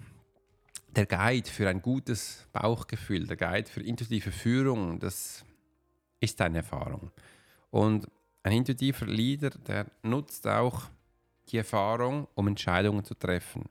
der 0.97 1.05
Guide 1.05 1.49
für 1.49 1.69
ein 1.69 1.81
gutes 1.81 2.45
Bauchgefühl, 2.51 3.25
der 3.25 3.37
Guide 3.37 3.69
für 3.69 3.81
intuitive 3.81 4.33
Führung, 4.33 4.99
das 4.99 5.45
ist 6.19 6.41
eine 6.41 6.57
Erfahrung. 6.57 7.11
Und 7.71 8.09
ein 8.43 8.51
intuitiver 8.51 9.05
Leader, 9.05 9.51
der 9.51 9.85
nutzt 10.03 10.45
auch 10.45 10.89
die 11.51 11.57
Erfahrung, 11.57 12.27
um 12.35 12.47
Entscheidungen 12.47 13.03
zu 13.03 13.15
treffen. 13.15 13.63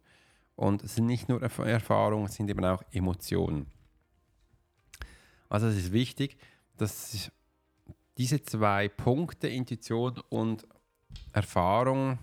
Und 0.56 0.82
es 0.84 0.94
sind 0.94 1.06
nicht 1.06 1.28
nur 1.28 1.42
Erfahrungen, 1.42 2.26
es 2.26 2.34
sind 2.34 2.48
eben 2.48 2.64
auch 2.64 2.82
Emotionen. 2.92 3.66
Also 5.48 5.66
es 5.66 5.76
ist 5.76 5.92
wichtig, 5.92 6.36
dass 6.76 7.30
diese 8.18 8.42
zwei 8.42 8.88
Punkte, 8.88 9.48
Intuition 9.48 10.20
und 10.28 10.66
Erfahrung, 11.32 12.18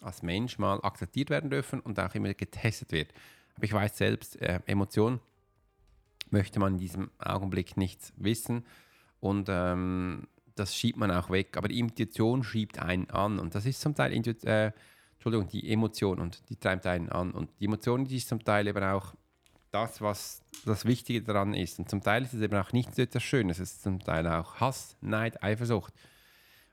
als 0.00 0.22
Mensch 0.22 0.58
mal 0.58 0.80
akzeptiert 0.82 1.30
werden 1.30 1.50
dürfen 1.50 1.80
und 1.80 1.98
auch 2.00 2.14
immer 2.14 2.34
getestet 2.34 2.92
wird. 2.92 3.12
Aber 3.54 3.64
ich 3.64 3.72
weiß 3.72 3.96
selbst, 3.96 4.40
äh, 4.40 4.60
Emotion 4.66 5.20
möchte 6.30 6.58
man 6.58 6.74
in 6.74 6.78
diesem 6.78 7.10
Augenblick 7.18 7.76
nicht 7.76 8.12
wissen 8.16 8.64
und 9.20 9.48
ähm, 9.48 10.26
das 10.54 10.74
schiebt 10.74 10.98
man 10.98 11.10
auch 11.10 11.30
weg. 11.30 11.56
Aber 11.56 11.68
die 11.68 11.78
Intuition 11.78 12.42
schiebt 12.42 12.78
einen 12.80 13.08
an 13.10 13.38
und 13.38 13.54
das 13.54 13.66
ist 13.66 13.80
zum 13.80 13.94
Teil 13.94 14.12
äh, 14.12 14.72
Entschuldigung, 15.22 15.46
die 15.46 15.72
Emotion 15.72 16.18
und 16.18 16.48
die 16.48 16.56
treibt 16.56 16.84
einen 16.84 17.08
an. 17.08 17.30
Und 17.30 17.48
die 17.60 17.66
Emotion 17.66 18.06
die 18.06 18.16
ist 18.16 18.26
zum 18.26 18.42
Teil 18.42 18.66
eben 18.66 18.82
auch 18.82 19.14
das, 19.70 20.00
was 20.00 20.42
das 20.64 20.84
Wichtige 20.84 21.22
daran 21.22 21.54
ist. 21.54 21.78
Und 21.78 21.88
zum 21.88 22.02
Teil 22.02 22.24
ist 22.24 22.34
es 22.34 22.42
eben 22.42 22.56
auch 22.56 22.72
nicht 22.72 22.92
so 22.92 23.02
etwas 23.02 23.22
Schönes. 23.22 23.60
Es 23.60 23.74
ist 23.74 23.82
zum 23.84 24.00
Teil 24.00 24.26
auch 24.26 24.56
Hass, 24.58 24.96
Neid, 25.00 25.40
Eifersucht. 25.40 25.94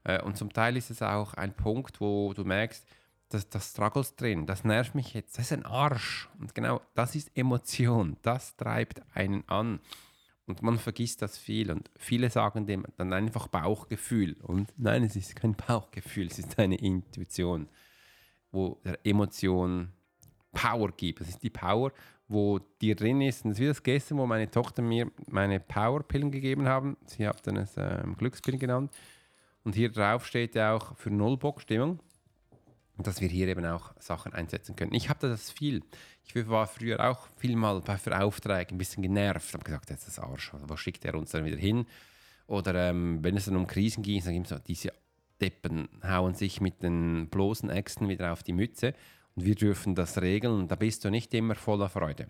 Äh, 0.03 0.23
und 0.23 0.35
zum 0.35 0.51
Teil 0.51 0.77
ist 0.77 0.89
es 0.89 1.03
auch 1.03 1.35
ein 1.35 1.53
Punkt, 1.53 2.01
wo 2.01 2.33
du 2.33 2.43
merkst, 2.43 2.87
das, 3.29 3.47
das 3.49 3.69
struggles 3.69 4.15
drin, 4.15 4.47
das 4.47 4.63
nervt 4.63 4.95
mich 4.95 5.13
jetzt, 5.13 5.37
das 5.37 5.45
ist 5.45 5.53
ein 5.53 5.65
Arsch. 5.67 6.27
Und 6.39 6.55
genau 6.55 6.81
das 6.95 7.13
ist 7.13 7.29
Emotion, 7.37 8.17
das 8.23 8.55
treibt 8.57 9.03
einen 9.13 9.47
an. 9.47 9.79
Und 10.47 10.63
man 10.63 10.79
vergisst 10.79 11.21
das 11.21 11.37
viel. 11.37 11.69
Und 11.69 11.91
viele 11.95 12.31
sagen 12.31 12.65
dem 12.65 12.83
dann 12.97 13.13
einfach 13.13 13.47
Bauchgefühl. 13.47 14.37
Und 14.41 14.73
nein, 14.77 15.03
es 15.03 15.15
ist 15.15 15.35
kein 15.35 15.53
Bauchgefühl, 15.53 16.25
es 16.25 16.39
ist 16.39 16.57
eine 16.57 16.77
Intuition, 16.77 17.69
wo 18.51 18.79
der 18.83 18.99
Emotion 19.03 19.91
Power 20.51 20.91
gibt. 20.91 21.21
Das 21.21 21.29
ist 21.29 21.43
die 21.43 21.49
Power, 21.49 21.91
wo 22.27 22.59
die 22.81 22.95
drin 22.95 23.21
ist. 23.21 23.45
Und 23.45 23.51
das 23.51 23.59
ist 23.59 23.63
wie 23.63 23.67
das 23.67 23.83
gestern, 23.83 24.17
wo 24.17 24.25
meine 24.25 24.49
Tochter 24.49 24.81
mir 24.81 25.11
meine 25.27 25.59
Powerpillen 25.59 26.31
gegeben 26.31 26.67
haben. 26.67 26.97
Sie 27.05 27.27
hat 27.27 27.45
dann 27.45 27.57
es 27.57 27.77
äh, 27.77 28.03
Glückspillen 28.17 28.59
genannt. 28.59 28.91
Und 29.63 29.75
hier 29.75 29.91
drauf 29.91 30.25
steht 30.25 30.55
ja 30.55 30.73
auch 30.73 30.95
für 30.95 31.11
Nullbock-Stimmung 31.11 31.99
dass 33.03 33.21
wir 33.21 33.29
hier 33.29 33.47
eben 33.47 33.65
auch 33.65 33.93
Sachen 33.99 34.33
einsetzen 34.33 34.75
können. 34.75 34.93
Ich 34.93 35.09
habe 35.09 35.27
das 35.27 35.51
viel. 35.51 35.83
Ich 36.23 36.35
war 36.47 36.67
früher 36.67 37.09
auch 37.09 37.27
viel 37.37 37.55
mal 37.55 37.81
bei 37.81 37.97
für 37.97 38.19
Aufträge 38.19 38.75
ein 38.75 38.77
bisschen 38.77 39.03
genervt. 39.03 39.53
Habe 39.53 39.63
gesagt, 39.63 39.89
jetzt 39.89 40.07
ist 40.07 40.17
das 40.17 40.23
Arsch, 40.23 40.51
wo 40.53 40.75
schickt 40.75 41.05
er 41.05 41.15
uns 41.15 41.31
dann 41.31 41.45
wieder 41.45 41.57
hin? 41.57 41.85
Oder 42.47 42.89
ähm, 42.89 43.19
wenn 43.23 43.37
es 43.37 43.45
dann 43.45 43.55
um 43.55 43.67
Krisen 43.67 44.03
ging, 44.03 44.23
dann 44.23 44.45
so, 44.45 44.57
diese 44.59 44.91
Deppen 45.41 45.89
hauen 46.03 46.33
sich 46.35 46.61
mit 46.61 46.83
den 46.83 47.29
bloßen 47.29 47.69
Äxten 47.69 48.09
wieder 48.09 48.31
auf 48.31 48.43
die 48.43 48.53
Mütze 48.53 48.93
und 49.35 49.45
wir 49.45 49.55
dürfen 49.55 49.95
das 49.95 50.21
regeln 50.21 50.67
da 50.67 50.75
bist 50.75 51.05
du 51.05 51.09
nicht 51.09 51.33
immer 51.33 51.55
voller 51.55 51.89
Freude. 51.89 52.29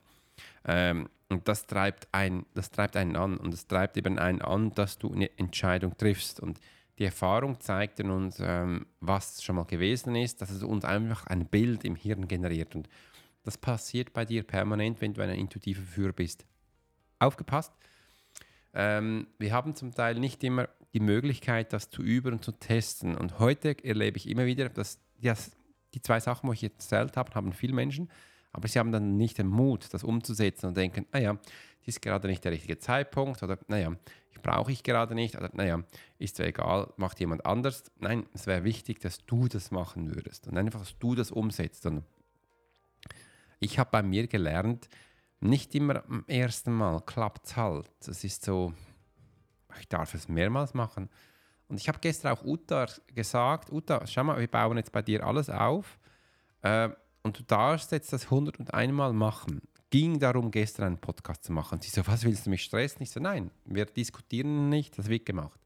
Ähm, 0.65 1.09
und 1.29 1.47
das 1.47 1.67
treibt, 1.67 2.07
ein, 2.11 2.45
das 2.55 2.71
treibt 2.71 2.95
einen 2.95 3.15
an 3.15 3.37
und 3.37 3.53
es 3.53 3.67
treibt 3.67 3.97
eben 3.97 4.17
einen 4.17 4.41
an, 4.41 4.71
dass 4.71 4.97
du 4.97 5.13
eine 5.13 5.37
Entscheidung 5.37 5.95
triffst. 5.95 6.39
Und 6.39 6.59
die 6.97 7.05
Erfahrung 7.05 7.59
zeigt 7.59 7.99
uns, 8.01 8.39
ähm, 8.41 8.87
was 8.99 9.43
schon 9.43 9.55
mal 9.55 9.65
gewesen 9.65 10.15
ist, 10.15 10.41
dass 10.41 10.49
es 10.49 10.63
uns 10.63 10.85
einfach 10.85 11.27
ein 11.27 11.45
Bild 11.45 11.85
im 11.85 11.95
Hirn 11.95 12.27
generiert. 12.27 12.75
Und 12.75 12.89
das 13.43 13.57
passiert 13.57 14.11
bei 14.11 14.25
dir 14.25 14.43
permanent, 14.43 15.01
wenn 15.01 15.13
du 15.13 15.21
ein 15.21 15.29
intuitiver 15.29 15.83
Führer 15.83 16.13
bist. 16.13 16.45
Aufgepasst! 17.19 17.73
Ähm, 18.73 19.27
wir 19.37 19.53
haben 19.53 19.75
zum 19.75 19.93
Teil 19.93 20.15
nicht 20.19 20.43
immer 20.43 20.69
die 20.93 20.99
Möglichkeit, 20.99 21.73
das 21.73 21.89
zu 21.89 22.01
üben 22.01 22.33
und 22.33 22.43
zu 22.43 22.51
testen. 22.51 23.15
Und 23.15 23.39
heute 23.39 23.75
erlebe 23.83 24.17
ich 24.17 24.27
immer 24.29 24.45
wieder, 24.45 24.69
dass 24.69 24.99
das, 25.21 25.51
die 25.93 26.01
zwei 26.01 26.19
Sachen, 26.19 26.49
die 26.49 26.55
ich 26.55 26.61
jetzt 26.61 26.91
erzählt 26.91 27.17
habe, 27.17 27.33
haben 27.35 27.53
viele 27.53 27.73
Menschen, 27.73 28.09
aber 28.51 28.67
sie 28.67 28.79
haben 28.79 28.91
dann 28.91 29.17
nicht 29.17 29.37
den 29.37 29.47
Mut, 29.47 29.93
das 29.93 30.03
umzusetzen 30.03 30.67
und 30.67 30.77
denken, 30.77 31.05
ah 31.11 31.19
ja, 31.19 31.33
das 31.33 31.87
ist 31.87 32.01
gerade 32.01 32.27
nicht 32.27 32.43
der 32.43 32.51
richtige 32.51 32.79
Zeitpunkt 32.79 33.43
oder 33.43 33.59
naja, 33.67 33.95
brauche 34.41 34.71
ich 34.71 34.83
gerade 34.83 35.15
nicht, 35.15 35.35
oder 35.35 35.49
naja, 35.53 35.83
ist 36.17 36.39
ja 36.39 36.45
egal, 36.45 36.91
macht 36.97 37.19
jemand 37.19 37.45
anders. 37.45 37.91
Nein, 37.99 38.25
es 38.33 38.47
wäre 38.47 38.63
wichtig, 38.63 38.99
dass 38.99 39.25
du 39.25 39.47
das 39.47 39.71
machen 39.71 40.15
würdest 40.15 40.47
und 40.47 40.57
einfach, 40.57 40.79
dass 40.79 40.97
du 40.97 41.15
das 41.15 41.31
umsetzt. 41.31 41.85
Und 41.85 42.03
ich 43.59 43.79
habe 43.79 43.89
bei 43.91 44.01
mir 44.01 44.27
gelernt, 44.27 44.89
nicht 45.39 45.73
immer 45.75 46.03
am 46.05 46.23
ersten 46.27 46.73
Mal 46.73 47.01
klappt 47.01 47.47
es 47.47 47.55
halt. 47.55 47.89
Es 48.01 48.23
ist 48.23 48.43
so, 48.43 48.73
ich 49.79 49.87
darf 49.87 50.13
es 50.13 50.27
mehrmals 50.27 50.73
machen. 50.73 51.09
Und 51.67 51.79
ich 51.79 51.87
habe 51.87 51.99
gestern 51.99 52.33
auch 52.33 52.43
Uta 52.43 52.87
gesagt, 53.13 53.71
Uta, 53.71 54.05
schau 54.07 54.23
mal, 54.23 54.39
wir 54.39 54.47
bauen 54.47 54.77
jetzt 54.77 54.91
bei 54.91 55.01
dir 55.01 55.25
alles 55.25 55.49
auf 55.49 55.99
äh, 56.61 56.89
und 57.21 57.37
du 57.37 57.43
darfst 57.43 57.91
jetzt 57.91 58.11
das 58.11 58.25
101 58.25 58.91
Mal 58.91 59.13
machen 59.13 59.61
ging 59.89 60.19
darum, 60.19 60.51
gestern 60.51 60.85
einen 60.85 60.97
Podcast 60.97 61.43
zu 61.43 61.51
machen. 61.51 61.81
Sie 61.81 61.89
so, 61.89 62.05
was 62.05 62.23
willst 62.23 62.45
du 62.45 62.49
mich 62.49 62.63
stressen? 62.63 63.01
Ich 63.01 63.11
so, 63.11 63.19
nein, 63.19 63.51
wir 63.65 63.85
diskutieren 63.85 64.69
nicht, 64.69 64.97
das 64.97 65.09
wird 65.09 65.25
gemacht. 65.25 65.59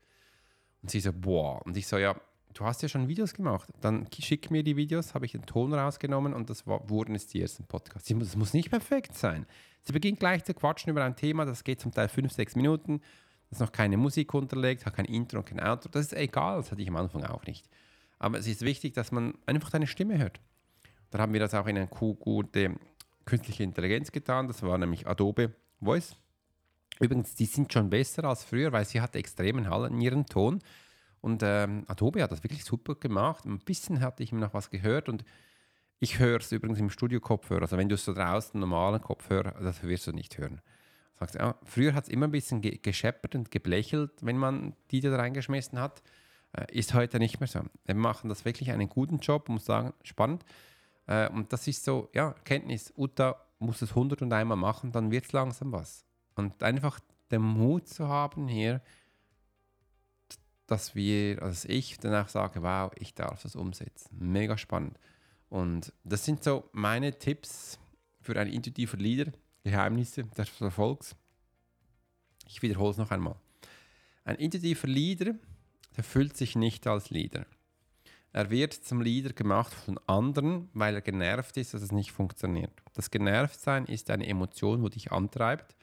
Und 0.81 0.91
sie 0.91 0.99
so, 0.99 1.11
boah. 1.13 1.61
Und 1.65 1.77
ich 1.77 1.87
so, 1.87 1.97
ja, 1.97 2.15
du 2.53 2.65
hast 2.65 2.81
ja 2.81 2.89
schon 2.89 3.07
Videos 3.07 3.33
gemacht. 3.33 3.69
Dann 3.81 4.07
schick 4.17 4.51
mir 4.51 4.63
die 4.63 4.75
Videos, 4.75 5.13
habe 5.13 5.25
ich 5.25 5.31
den 5.31 5.45
Ton 5.45 5.73
rausgenommen 5.73 6.33
und 6.33 6.49
das 6.49 6.65
war, 6.67 6.89
wurden 6.89 7.13
jetzt 7.13 7.33
die 7.33 7.41
ersten 7.41 7.65
Podcasts. 7.65 8.13
Das 8.13 8.35
muss 8.35 8.53
nicht 8.53 8.69
perfekt 8.69 9.15
sein. 9.15 9.45
Sie 9.81 9.93
beginnt 9.93 10.19
gleich 10.19 10.43
zu 10.43 10.53
quatschen 10.53 10.91
über 10.91 11.03
ein 11.03 11.15
Thema, 11.15 11.45
das 11.45 11.63
geht 11.63 11.81
zum 11.81 11.91
Teil 11.91 12.07
fünf, 12.07 12.31
sechs 12.31 12.55
Minuten. 12.55 13.01
Das 13.49 13.59
noch 13.59 13.71
keine 13.71 13.97
Musik 13.97 14.33
unterlegt, 14.33 14.85
hat 14.85 14.95
kein 14.95 15.05
Intro 15.05 15.39
und 15.39 15.45
kein 15.45 15.59
Outro. 15.59 15.89
Das 15.89 16.05
ist 16.05 16.13
egal, 16.13 16.57
das 16.57 16.71
hatte 16.71 16.81
ich 16.81 16.87
am 16.87 16.95
Anfang 16.95 17.23
auch 17.23 17.45
nicht. 17.45 17.69
Aber 18.17 18.39
es 18.39 18.47
ist 18.47 18.61
wichtig, 18.61 18.93
dass 18.93 19.11
man 19.11 19.35
einfach 19.45 19.69
deine 19.69 19.85
Stimme 19.85 20.17
hört. 20.17 20.39
Dann 21.11 21.21
haben 21.21 21.33
wir 21.33 21.39
das 21.39 21.53
auch 21.53 21.67
in 21.67 21.77
eine 21.77 21.87
gute 21.87 22.75
künstliche 23.25 23.63
Intelligenz 23.63 24.11
getan. 24.11 24.47
Das 24.47 24.63
war 24.63 24.77
nämlich 24.77 25.07
Adobe 25.07 25.53
Voice. 25.81 26.15
Übrigens, 26.99 27.35
die 27.35 27.45
sind 27.45 27.71
schon 27.71 27.89
besser 27.89 28.23
als 28.23 28.43
früher, 28.43 28.71
weil 28.71 28.85
sie 28.85 29.01
hat 29.01 29.15
extremen 29.15 29.69
Hall 29.69 29.87
in 29.91 29.99
ihrem 30.01 30.25
Ton. 30.25 30.61
Und 31.23 31.41
ähm, 31.41 31.85
Adobe 31.87 32.21
hat 32.21 32.33
das 32.33 32.43
wirklich 32.43 32.65
super 32.65 32.95
gemacht. 32.95 33.45
Ein 33.45 33.59
bisschen 33.59 34.01
hatte 34.01 34.23
ich 34.23 34.33
ihm 34.33 34.39
noch 34.39 34.53
was 34.53 34.69
gehört 34.69 35.07
und 35.07 35.23
ich 35.99 36.19
höre 36.19 36.41
es 36.41 36.51
übrigens 36.51 36.81
im 36.81 36.89
Studio-Kopfhörer. 36.89 37.61
Also 37.61 37.77
wenn 37.77 37.87
du 37.87 37.95
es 37.95 38.03
so 38.03 38.13
draußen 38.13 38.59
normalen 38.59 38.99
Kopfhörer, 38.99 39.53
das 39.61 39.81
wirst 39.83 40.05
du 40.05 40.11
nicht 40.11 40.37
hören. 40.37 40.59
Sagst, 41.17 41.35
ja, 41.35 41.55
früher 41.63 41.93
hat 41.93 42.03
es 42.03 42.09
immer 42.09 42.27
ein 42.27 42.31
bisschen 42.31 42.59
ge 42.59 42.77
gescheppert 42.77 43.35
und 43.35 43.51
geblechelt, 43.51 44.11
wenn 44.19 44.37
man 44.37 44.75
die 44.91 44.99
da 44.99 45.15
reingeschmissen 45.15 45.79
hat. 45.79 46.03
Äh, 46.51 46.77
ist 46.77 46.93
heute 46.93 47.19
nicht 47.19 47.39
mehr 47.39 47.47
so. 47.47 47.61
Wir 47.85 47.95
machen 47.95 48.27
das 48.27 48.43
wirklich 48.43 48.71
einen 48.71 48.89
guten 48.89 49.19
Job, 49.19 49.47
muss 49.47 49.63
sagen, 49.63 49.93
spannend. 50.03 50.43
Äh, 51.07 51.29
und 51.29 51.53
das 51.53 51.65
ist 51.69 51.85
so, 51.85 52.09
ja, 52.13 52.35
Kenntnis. 52.43 52.91
Uta 52.97 53.37
muss 53.59 53.81
es 53.81 53.91
100 53.91 54.21
und 54.23 54.29
machen, 54.59 54.91
dann 54.91 55.09
wird 55.09 55.23
es 55.23 55.31
langsam 55.31 55.71
was. 55.71 56.03
Und 56.35 56.61
einfach 56.63 56.99
den 57.31 57.43
Mut 57.43 57.87
zu 57.87 58.09
haben 58.09 58.49
hier, 58.49 58.81
dass 60.73 60.95
wir, 60.95 61.39
also 61.43 61.69
ich 61.69 61.99
danach 61.99 62.29
sage, 62.29 62.63
wow, 62.63 62.91
ich 62.97 63.13
darf 63.13 63.43
das 63.43 63.55
umsetzen. 63.55 64.09
Mega 64.17 64.57
spannend. 64.57 64.99
Und 65.49 65.93
das 66.03 66.25
sind 66.25 66.43
so 66.43 66.67
meine 66.71 67.19
Tipps 67.19 67.77
für 68.21 68.39
einen 68.39 68.51
intuitiven 68.51 68.99
Leader, 68.99 69.31
Geheimnisse 69.63 70.23
des 70.23 70.59
Erfolgs. 70.59 71.15
Ich 72.47 72.63
wiederhole 72.63 72.89
es 72.89 72.97
noch 72.97 73.11
einmal. 73.11 73.35
Ein 74.25 74.37
intuitiver 74.37 74.87
Leader, 74.87 75.35
der 75.95 76.03
fühlt 76.03 76.35
sich 76.35 76.55
nicht 76.55 76.87
als 76.87 77.11
Leader. 77.11 77.45
Er 78.31 78.49
wird 78.49 78.73
zum 78.73 78.99
Leader 78.99 79.31
gemacht 79.33 79.75
von 79.75 79.99
anderen, 80.07 80.69
weil 80.73 80.95
er 80.95 81.01
genervt 81.01 81.55
ist, 81.57 81.75
dass 81.75 81.83
es 81.83 81.91
nicht 81.91 82.11
funktioniert. 82.11 82.73
Das 82.95 83.11
Genervtsein 83.11 83.85
ist 83.85 84.09
eine 84.09 84.25
Emotion, 84.25 84.81
wo 84.81 84.89
dich 84.89 85.11
antreibt, 85.11 85.75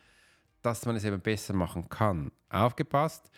dass 0.63 0.85
man 0.85 0.97
es 0.97 1.05
eben 1.05 1.21
besser 1.21 1.55
machen 1.55 1.89
kann. 1.89 2.33
Aufgepasst, 2.49 3.31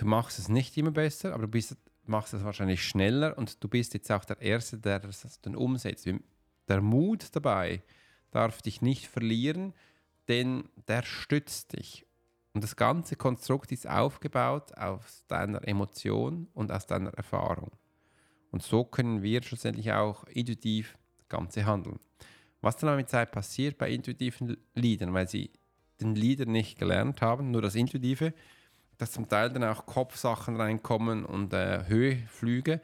du 0.00 0.06
machst 0.06 0.38
es 0.38 0.48
nicht 0.48 0.76
immer 0.76 0.90
besser, 0.90 1.34
aber 1.34 1.42
du 1.42 1.48
bist, 1.48 1.76
machst 2.06 2.32
es 2.32 2.44
wahrscheinlich 2.44 2.82
schneller 2.82 3.36
und 3.36 3.62
du 3.62 3.68
bist 3.68 3.92
jetzt 3.94 4.10
auch 4.10 4.24
der 4.24 4.40
Erste, 4.40 4.78
der 4.78 5.00
das 5.00 5.40
dann 5.42 5.54
umsetzt. 5.54 6.08
Der 6.68 6.80
Mut 6.80 7.28
dabei 7.36 7.82
darf 8.30 8.62
dich 8.62 8.80
nicht 8.80 9.08
verlieren, 9.08 9.74
denn 10.28 10.64
der 10.88 11.02
stützt 11.02 11.76
dich. 11.76 12.06
Und 12.52 12.64
das 12.64 12.76
ganze 12.76 13.16
Konstrukt 13.16 13.70
ist 13.72 13.88
aufgebaut 13.88 14.76
aus 14.76 15.24
deiner 15.28 15.66
Emotion 15.68 16.48
und 16.54 16.72
aus 16.72 16.86
deiner 16.86 17.10
Erfahrung. 17.14 17.70
Und 18.50 18.62
so 18.62 18.84
können 18.84 19.22
wir 19.22 19.42
schlussendlich 19.42 19.92
auch 19.92 20.24
intuitiv 20.24 20.96
das 21.18 21.28
Ganze 21.28 21.66
handeln. 21.66 22.00
Was 22.60 22.76
dann 22.76 22.96
mit 22.96 23.08
Zeit 23.08 23.30
passiert 23.32 23.78
bei 23.78 23.90
intuitiven 23.90 24.56
Liedern, 24.74 25.14
weil 25.14 25.28
sie 25.28 25.50
den 26.00 26.14
Lieder 26.14 26.46
nicht 26.46 26.78
gelernt 26.78 27.22
haben, 27.22 27.50
nur 27.50 27.62
das 27.62 27.74
Intuitive, 27.74 28.34
dass 29.00 29.12
zum 29.12 29.28
Teil 29.28 29.50
dann 29.50 29.64
auch 29.64 29.86
Kopfsachen 29.86 30.56
reinkommen 30.56 31.24
und 31.24 31.54
äh, 31.54 31.84
Höheflüge 31.86 32.80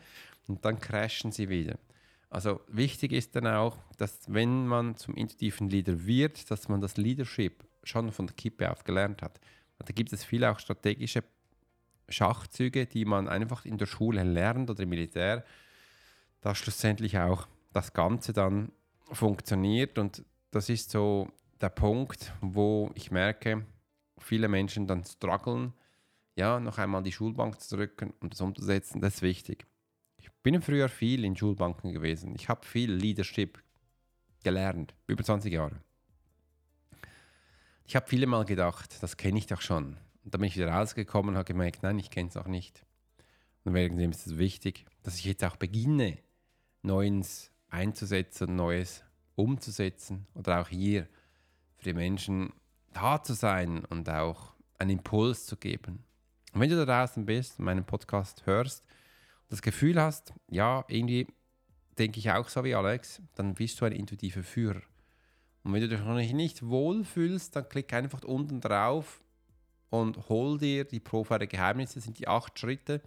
und 0.48 0.64
dann 0.64 0.78
crashen 0.80 1.30
sie 1.30 1.48
wieder. 1.48 1.78
Also 2.30 2.60
wichtig 2.68 3.12
ist 3.12 3.36
dann 3.36 3.46
auch, 3.46 3.76
dass 3.98 4.20
wenn 4.26 4.66
man 4.66 4.96
zum 4.96 5.14
intuitiven 5.14 5.68
Leader 5.68 6.06
wird, 6.06 6.50
dass 6.50 6.68
man 6.68 6.80
das 6.80 6.96
Leadership 6.96 7.64
schon 7.82 8.10
von 8.12 8.26
der 8.26 8.34
Kippe 8.34 8.70
auf 8.70 8.84
gelernt 8.84 9.22
hat. 9.22 9.38
Da 9.78 9.92
gibt 9.92 10.12
es 10.12 10.24
viele 10.24 10.50
auch 10.50 10.58
strategische 10.58 11.22
Schachzüge, 12.08 12.86
die 12.86 13.04
man 13.04 13.28
einfach 13.28 13.64
in 13.64 13.78
der 13.78 13.86
Schule 13.86 14.22
lernt 14.22 14.70
oder 14.70 14.82
im 14.82 14.88
Militär, 14.88 15.44
dass 16.40 16.58
schlussendlich 16.58 17.18
auch 17.18 17.46
das 17.72 17.92
Ganze 17.92 18.32
dann 18.32 18.72
funktioniert. 19.12 19.98
Und 19.98 20.24
das 20.50 20.68
ist 20.68 20.90
so 20.90 21.28
der 21.60 21.68
Punkt, 21.68 22.32
wo 22.40 22.90
ich 22.94 23.10
merke, 23.10 23.66
viele 24.18 24.48
Menschen 24.48 24.86
dann 24.86 25.04
strugglen, 25.04 25.74
ja, 26.36 26.60
noch 26.60 26.78
einmal 26.78 27.02
die 27.02 27.12
Schulbank 27.12 27.60
zu 27.60 27.76
drücken 27.76 28.12
und 28.20 28.34
das 28.34 28.40
umzusetzen, 28.40 29.00
das 29.00 29.16
ist 29.16 29.22
wichtig. 29.22 29.66
Ich 30.18 30.30
bin 30.42 30.60
früher 30.62 30.88
viel 30.88 31.24
in 31.24 31.36
Schulbanken 31.36 31.92
gewesen. 31.92 32.34
Ich 32.34 32.48
habe 32.48 32.64
viel 32.64 32.92
Leadership 32.92 33.62
gelernt, 34.44 34.94
über 35.06 35.24
20 35.24 35.52
Jahre. 35.52 35.80
Ich 37.84 37.96
habe 37.96 38.06
viele 38.08 38.26
Mal 38.26 38.44
gedacht, 38.44 39.02
das 39.02 39.16
kenne 39.16 39.38
ich 39.38 39.46
doch 39.46 39.60
schon. 39.60 39.96
Und 40.24 40.34
dann 40.34 40.40
bin 40.40 40.48
ich 40.48 40.56
wieder 40.56 40.72
rausgekommen 40.72 41.30
und 41.30 41.36
habe 41.36 41.46
gemerkt, 41.46 41.82
nein, 41.82 41.98
ich 41.98 42.10
kenne 42.10 42.28
es 42.28 42.36
auch 42.36 42.46
nicht. 42.46 42.84
Und 43.64 43.74
wegen 43.74 43.96
dem 43.96 44.10
ist 44.10 44.26
es 44.26 44.38
wichtig, 44.38 44.84
dass 45.02 45.18
ich 45.18 45.24
jetzt 45.24 45.44
auch 45.44 45.56
beginne, 45.56 46.18
Neues 46.82 47.50
einzusetzen, 47.68 48.54
Neues 48.54 49.04
umzusetzen 49.34 50.26
oder 50.34 50.60
auch 50.60 50.68
hier 50.68 51.08
für 51.76 51.84
die 51.84 51.94
Menschen 51.94 52.52
da 52.92 53.22
zu 53.22 53.34
sein 53.34 53.84
und 53.84 54.08
auch 54.08 54.54
einen 54.78 54.90
Impuls 54.90 55.46
zu 55.46 55.56
geben. 55.56 56.05
Und 56.56 56.62
wenn 56.62 56.70
du 56.70 56.86
da 56.86 56.86
draußen 56.86 57.26
bist 57.26 57.58
meinen 57.58 57.84
Podcast 57.84 58.46
hörst 58.46 58.82
und 59.42 59.52
das 59.52 59.60
Gefühl 59.60 60.00
hast, 60.00 60.32
ja, 60.48 60.86
irgendwie 60.88 61.26
denke 61.98 62.18
ich 62.18 62.30
auch 62.30 62.48
so 62.48 62.64
wie 62.64 62.74
Alex, 62.74 63.20
dann 63.34 63.52
bist 63.52 63.78
du 63.78 63.84
ein 63.84 63.92
intuitiver 63.92 64.42
Führer. 64.42 64.80
Und 65.64 65.74
wenn 65.74 65.82
du 65.82 65.88
dich 65.88 66.00
noch 66.00 66.14
nicht 66.14 66.66
wohlfühlst, 66.66 67.54
dann 67.54 67.68
klick 67.68 67.92
einfach 67.92 68.24
unten 68.24 68.62
drauf 68.62 69.20
und 69.90 70.30
hol 70.30 70.56
dir 70.56 70.86
die 70.86 70.98
Profiler 70.98 71.46
Geheimnisse. 71.46 71.96
Das 71.96 72.04
sind 72.04 72.18
die 72.18 72.26
acht 72.26 72.58
Schritte, 72.58 73.02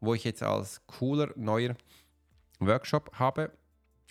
wo 0.00 0.14
ich 0.14 0.24
jetzt 0.24 0.42
als 0.42 0.84
cooler 0.88 1.30
neuer 1.36 1.76
Workshop 2.58 3.12
habe. 3.12 3.52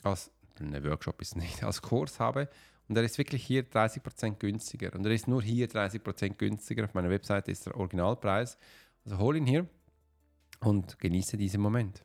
Als, 0.03 0.31
ne, 0.61 0.81
Workshop 0.85 1.21
ist 1.21 1.35
nicht, 1.35 1.61
als 1.61 1.81
Kurs 1.81 2.21
habe. 2.21 2.47
Und 2.89 2.95
er 2.95 3.03
ist 3.03 3.17
wirklich 3.17 3.43
hier 3.43 3.63
30% 3.65 4.35
günstiger. 4.39 4.93
Und 4.93 5.05
er 5.05 5.11
ist 5.11 5.27
nur 5.27 5.43
hier 5.43 5.67
30% 5.67 6.35
günstiger. 6.35 6.85
Auf 6.85 6.93
meiner 6.93 7.09
Webseite 7.09 7.51
ist 7.51 7.65
der 7.65 7.75
Originalpreis. 7.75 8.57
Also 9.03 9.17
hol 9.17 9.35
ihn 9.35 9.45
hier 9.45 9.67
und 10.61 10.97
genieße 10.99 11.37
diesen 11.37 11.61
Moment. 11.61 12.03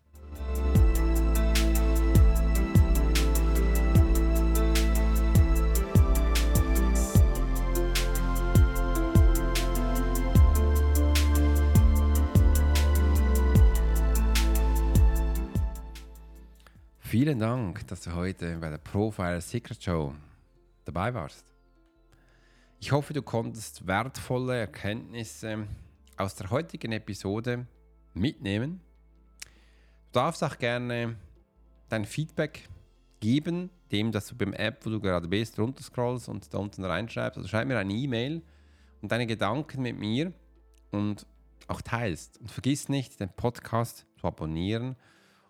Vielen 16.99 17.39
Dank, 17.39 17.87
dass 17.89 18.01
du 18.01 18.15
heute 18.15 18.57
bei 18.57 18.71
der 18.71 18.79
Profile 18.79 19.43
Secret 19.43 19.85
Show 19.85 20.15
dabei 20.85 21.15
warst. 21.15 21.53
Ich 22.81 22.93
hoffe, 22.93 23.13
du 23.13 23.23
konntest 23.23 23.87
wertvolle 23.87 24.59
Erkenntnisse 24.59 25.67
aus 26.17 26.35
der 26.35 26.51
heutigen 26.51 26.93
Episode 26.93 27.67
mitnehmen. 28.15 28.81
Du 30.13 30.21
darfst 30.21 30.43
auch 30.43 30.59
gerne 30.59 31.17
dein 31.89 32.05
Feedback 32.05 32.69
geben, 33.21 33.71
dem, 33.93 34.11
dass 34.11 34.27
du 34.27 34.37
beim 34.37 34.53
App, 34.53 34.85
wo 34.85 34.91
du 34.91 35.01
gerade 35.01 35.29
bist, 35.29 35.59
runterscrollst 35.59 36.29
und 36.29 36.53
da 36.53 36.59
unten 36.59 36.85
reinschreibst. 36.85 37.39
Also 37.39 37.49
schreib 37.49 37.69
mir 37.69 37.79
eine 37.79 37.93
E-Mail 37.93 38.43
und 39.01 39.13
deine 39.13 39.27
Gedanken 39.27 39.83
mit 39.83 39.99
mir 39.99 40.33
und 40.91 41.27
auch 41.69 41.81
teilst. 41.81 42.39
Und 42.41 42.51
vergiss 42.51 42.89
nicht, 42.89 43.21
den 43.21 43.31
Podcast 43.31 44.07
zu 44.19 44.27
abonnieren 44.27 44.97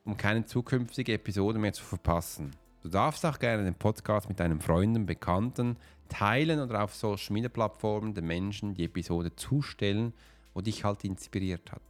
um 0.04 0.16
keine 0.16 0.44
zukünftige 0.44 1.12
Episode 1.14 1.58
mehr 1.58 1.72
zu 1.72 1.84
verpassen. 1.84 2.50
Du 2.82 2.88
darfst 2.88 3.24
auch 3.24 3.38
gerne 3.38 3.62
den 3.62 3.76
Podcast 3.76 4.28
mit 4.28 4.40
deinen 4.40 4.60
Freunden, 4.60 5.06
Bekannten 5.06 5.76
teilen 6.08 6.60
oder 6.60 6.82
auf 6.82 6.94
Social 6.94 7.32
Media 7.32 7.48
Plattformen 7.48 8.12
den 8.12 8.26
Menschen 8.26 8.74
die 8.74 8.84
Episode 8.84 9.34
zustellen, 9.36 10.12
wo 10.52 10.60
dich 10.60 10.82
halt 10.82 11.04
inspiriert 11.04 11.70
hat. 11.70 11.82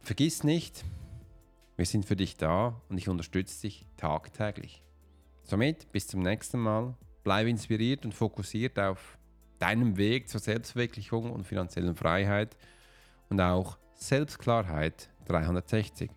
Vergiss 0.00 0.44
nicht, 0.44 0.84
wir 1.76 1.84
sind 1.84 2.04
für 2.04 2.16
dich 2.16 2.36
da 2.36 2.80
und 2.88 2.96
ich 2.96 3.08
unterstütze 3.08 3.62
dich 3.62 3.86
tagtäglich. 3.96 4.82
Somit 5.42 5.90
bis 5.92 6.06
zum 6.06 6.20
nächsten 6.20 6.60
Mal. 6.60 6.94
Bleib 7.24 7.46
inspiriert 7.46 8.04
und 8.04 8.14
fokussiert 8.14 8.78
auf 8.78 9.18
deinem 9.58 9.96
Weg 9.96 10.28
zur 10.28 10.40
Selbstverwirklichung 10.40 11.32
und 11.32 11.44
finanziellen 11.44 11.96
Freiheit 11.96 12.56
und 13.28 13.40
auch 13.40 13.78
Selbstklarheit 13.94 15.10
360. 15.26 16.10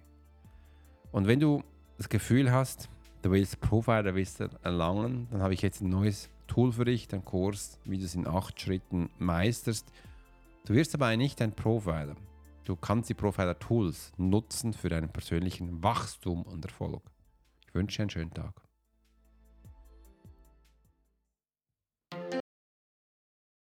Und 1.11 1.27
wenn 1.27 1.39
du 1.39 1.63
das 2.01 2.09
Gefühl 2.09 2.51
hast, 2.51 2.89
du 3.21 3.29
willst 3.29 3.61
Profiler-Wissen 3.61 4.49
erlangen, 4.63 5.27
dann 5.29 5.43
habe 5.43 5.53
ich 5.53 5.61
jetzt 5.61 5.81
ein 5.81 5.89
neues 5.89 6.29
Tool 6.47 6.71
für 6.71 6.85
dich, 6.85 7.13
einen 7.13 7.23
Kurs, 7.23 7.77
wie 7.85 7.99
du 7.99 8.05
es 8.05 8.15
in 8.15 8.25
acht 8.25 8.59
Schritten 8.59 9.11
meisterst. 9.19 9.87
Du 10.65 10.73
wirst 10.73 10.95
dabei 10.95 11.15
nicht 11.15 11.39
ein 11.43 11.51
Profiler. 11.51 12.15
Du 12.63 12.75
kannst 12.75 13.09
die 13.11 13.13
Profiler-Tools 13.13 14.13
nutzen 14.17 14.73
für 14.73 14.89
deinen 14.89 15.09
persönlichen 15.09 15.83
Wachstum 15.83 16.41
und 16.41 16.65
Erfolg. 16.65 17.03
Ich 17.67 17.75
wünsche 17.75 17.97
dir 17.97 18.01
einen 18.01 18.09
schönen 18.09 18.33
Tag. 18.33 18.53